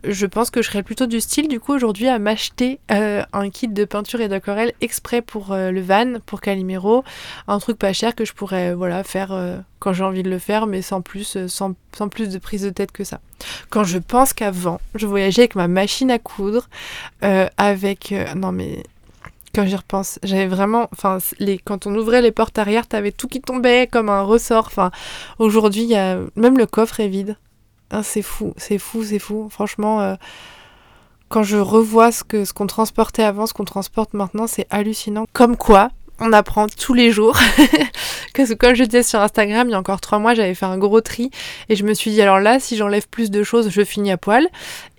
je 0.04 0.24
pense 0.26 0.50
que 0.50 0.62
je 0.62 0.68
serais 0.68 0.84
plutôt 0.84 1.06
du 1.06 1.20
style 1.20 1.48
du 1.48 1.58
coup 1.58 1.72
aujourd'hui 1.72 2.06
à 2.06 2.20
m'acheter 2.20 2.78
euh, 2.92 3.24
un 3.32 3.50
kit 3.50 3.66
de 3.66 3.84
peinture 3.84 4.20
et 4.20 4.28
d'aquarelle 4.28 4.72
exprès 4.80 5.20
pour 5.20 5.50
euh, 5.50 5.72
le 5.72 5.80
van, 5.80 6.20
pour 6.26 6.40
Calimero, 6.40 7.02
un 7.48 7.58
truc 7.58 7.76
pas 7.76 7.92
cher 7.92 8.14
que 8.14 8.24
je 8.24 8.32
pourrais 8.34 8.72
voilà 8.72 9.02
faire 9.02 9.36
quand 9.80 9.92
j'ai 9.92 10.04
envie 10.04 10.22
de 10.22 10.30
le 10.30 10.38
faire, 10.38 10.68
mais 10.68 10.80
sans 10.80 11.02
plus, 11.02 11.36
sans, 11.48 11.74
sans, 11.92 12.08
plus 12.08 12.28
de 12.28 12.38
prise 12.38 12.62
de 12.62 12.70
tête 12.70 12.92
que 12.92 13.02
ça. 13.02 13.18
Quand 13.68 13.82
je 13.82 13.98
pense 13.98 14.32
qu'avant, 14.32 14.80
je 14.94 15.08
voyageais 15.08 15.42
avec 15.42 15.56
ma 15.56 15.66
machine 15.66 16.12
à 16.12 16.20
coudre, 16.20 16.68
avec 17.20 18.14
non 18.36 18.52
mais 18.52 18.84
quand 19.54 19.66
j'y 19.66 19.76
repense, 19.76 20.18
j'avais 20.22 20.46
vraiment, 20.46 20.88
enfin, 20.92 21.18
les, 21.38 21.58
quand 21.58 21.86
on 21.86 21.94
ouvrait 21.94 22.22
les 22.22 22.32
portes 22.32 22.58
arrière, 22.58 22.86
t'avais 22.86 23.12
tout 23.12 23.28
qui 23.28 23.40
tombait 23.40 23.86
comme 23.86 24.08
un 24.08 24.22
ressort. 24.22 24.66
Enfin, 24.66 24.90
aujourd'hui, 25.38 25.94
même 26.36 26.58
le 26.58 26.66
coffre 26.66 27.00
est 27.00 27.08
vide. 27.08 27.36
Hein, 27.92 28.02
c'est 28.02 28.22
fou, 28.22 28.54
c'est 28.56 28.78
fou, 28.78 29.04
c'est 29.04 29.18
fou. 29.18 29.48
Franchement, 29.50 30.00
euh, 30.00 30.14
quand 31.28 31.42
je 31.42 31.58
revois 31.58 32.10
ce 32.10 32.24
que 32.24 32.44
ce 32.44 32.54
qu'on 32.54 32.66
transportait 32.66 33.22
avant, 33.22 33.46
ce 33.46 33.52
qu'on 33.52 33.64
transporte 33.64 34.14
maintenant, 34.14 34.46
c'est 34.46 34.66
hallucinant. 34.70 35.26
Comme 35.34 35.56
quoi, 35.56 35.90
on 36.22 36.32
apprend 36.32 36.66
tous 36.68 36.94
les 36.94 37.10
jours. 37.10 37.38
Que 38.34 38.54
comme 38.54 38.74
je 38.74 38.84
disais 38.84 39.02
sur 39.02 39.20
Instagram, 39.20 39.68
il 39.68 39.72
y 39.72 39.74
a 39.74 39.78
encore 39.78 40.00
trois 40.00 40.18
mois, 40.18 40.32
j'avais 40.32 40.54
fait 40.54 40.64
un 40.64 40.78
gros 40.78 41.02
tri 41.02 41.30
et 41.68 41.76
je 41.76 41.84
me 41.84 41.92
suis 41.92 42.10
dit 42.10 42.22
alors 42.22 42.40
là, 42.40 42.58
si 42.58 42.78
j'enlève 42.78 43.06
plus 43.06 43.30
de 43.30 43.42
choses, 43.42 43.68
je 43.68 43.84
finis 43.84 44.10
à 44.10 44.16
poil. 44.16 44.48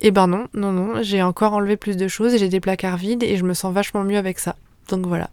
Et 0.00 0.12
ben 0.12 0.28
non, 0.28 0.46
non, 0.54 0.70
non, 0.70 1.02
j'ai 1.02 1.20
encore 1.20 1.54
enlevé 1.54 1.76
plus 1.76 1.96
de 1.96 2.06
choses 2.06 2.32
et 2.34 2.38
j'ai 2.38 2.48
des 2.48 2.60
placards 2.60 2.96
vides 2.96 3.24
et 3.24 3.36
je 3.36 3.42
me 3.42 3.52
sens 3.52 3.74
vachement 3.74 4.04
mieux 4.04 4.18
avec 4.18 4.38
ça. 4.38 4.54
Donc 4.88 5.06
voilà. 5.06 5.30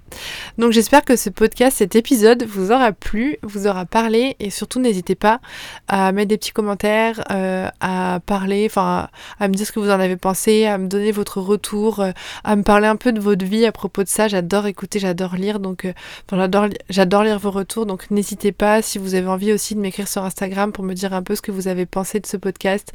Donc 0.58 0.72
j'espère 0.72 1.04
que 1.04 1.16
ce 1.16 1.30
podcast, 1.30 1.78
cet 1.78 1.96
épisode 1.96 2.44
vous 2.44 2.72
aura 2.72 2.92
plu, 2.92 3.38
vous 3.44 3.68
aura 3.68 3.86
parlé 3.86 4.36
et 4.40 4.50
surtout 4.50 4.80
n'hésitez 4.80 5.16
pas 5.16 5.40
à 5.88 6.12
mettre 6.12 6.30
des 6.30 6.38
petits 6.38 6.52
commentaires, 6.52 7.24
euh, 7.32 7.70
à 7.80 8.20
parler, 8.26 8.66
enfin 8.70 9.10
à 9.40 9.48
me 9.48 9.54
dire 9.54 9.66
ce 9.66 9.72
que 9.72 9.80
vous 9.80 9.90
en 9.90 10.00
avez 10.00 10.18
pensé, 10.18 10.66
à 10.66 10.78
me 10.78 10.88
donner 10.88 11.12
votre 11.12 11.40
retour, 11.42 12.00
euh, 12.00 12.12
à 12.44 12.56
me 12.56 12.64
parler 12.64 12.88
un 12.88 12.96
peu 12.96 13.12
de 13.12 13.20
votre 13.20 13.46
vie 13.46 13.66
à 13.66 13.72
propos 13.72 14.04
de 14.04 14.08
ça. 14.08 14.28
J'adore 14.28 14.68
écouter, 14.68 15.00
j'adore 15.00 15.36
lire, 15.36 15.60
donc 15.60 15.86
euh, 15.86 15.94
j'adore, 16.32 16.68
j'adore 16.90 17.24
lire 17.24 17.40
vos 17.40 17.52
retours. 17.52 17.86
Donc 17.86 18.10
n'hésitez 18.12 18.52
pas 18.52 18.82
si 18.82 18.98
vous 18.98 19.16
avez 19.16 19.28
envie 19.28 19.52
aussi 19.54 19.76
de 19.76 19.80
m'écrire 19.80 20.08
sur 20.08 20.24
Instagram 20.24 20.72
pour 20.72 20.84
me 20.84 20.94
dire 20.94 21.14
un 21.14 21.24
peu 21.24 21.36
ce 21.36 21.42
que 21.42 21.52
vous 21.52 21.68
avez 21.68 21.86
pensé 21.86 22.20
de 22.20 22.26
ce 22.26 22.38
podcast. 22.38 22.92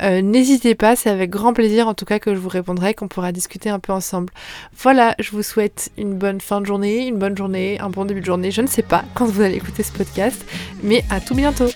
n'hésitez 0.00 0.74
pas, 0.74 0.96
c'est 0.96 1.10
avec 1.10 1.30
grand 1.30 1.52
plaisir 1.52 1.88
en 1.88 1.94
tout 1.94 2.04
cas 2.04 2.18
que 2.18 2.34
je 2.34 2.40
vous 2.40 2.48
répondrai, 2.48 2.94
qu'on 2.94 3.08
pourra 3.08 3.32
discuter 3.32 3.70
un 3.70 3.78
peu 3.78 3.92
ensemble. 3.92 4.32
Voilà, 4.78 5.14
je 5.18 5.30
vous 5.30 5.42
souhaite 5.42 5.90
une 5.98 6.14
bonne 6.14 6.40
fin 6.40 6.60
de 6.60 6.66
journée, 6.66 7.06
une 7.06 7.18
bonne 7.18 7.36
journée, 7.36 7.78
un 7.80 7.90
bon 7.90 8.04
début 8.04 8.20
de 8.20 8.26
journée. 8.26 8.50
Je 8.50 8.62
ne 8.62 8.66
sais 8.66 8.82
pas 8.82 9.04
quand 9.14 9.26
vous 9.26 9.42
allez 9.42 9.56
écouter 9.56 9.82
ce 9.82 9.92
podcast, 9.92 10.44
mais 10.82 11.04
à 11.10 11.20
tout 11.20 11.34
bientôt. 11.34 11.68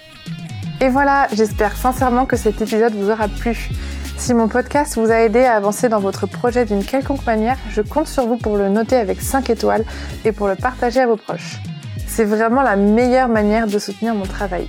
Et 0.80 0.88
voilà, 0.88 1.28
j'espère 1.32 1.76
sincèrement 1.76 2.24
que 2.24 2.36
cet 2.36 2.60
épisode 2.60 2.94
vous 2.94 3.10
aura 3.10 3.28
plu. 3.28 3.70
Si 4.16 4.34
mon 4.34 4.48
podcast 4.48 4.96
vous 4.96 5.10
a 5.10 5.20
aidé 5.20 5.40
à 5.40 5.54
avancer 5.54 5.88
dans 5.88 6.00
votre 6.00 6.26
projet 6.26 6.64
d'une 6.64 6.84
quelconque 6.84 7.24
manière, 7.24 7.56
je 7.70 7.82
compte 7.82 8.08
sur 8.08 8.26
vous 8.26 8.36
pour 8.36 8.56
le 8.56 8.68
noter 8.68 8.96
avec 8.96 9.20
5 9.20 9.50
étoiles 9.50 9.84
et 10.24 10.32
pour 10.32 10.48
le 10.48 10.56
partager 10.56 11.00
à 11.00 11.06
vos 11.06 11.16
proches. 11.16 11.58
C'est 12.06 12.24
vraiment 12.24 12.62
la 12.62 12.76
meilleure 12.76 13.28
manière 13.28 13.66
de 13.66 13.78
soutenir 13.78 14.14
mon 14.14 14.26
travail. 14.26 14.68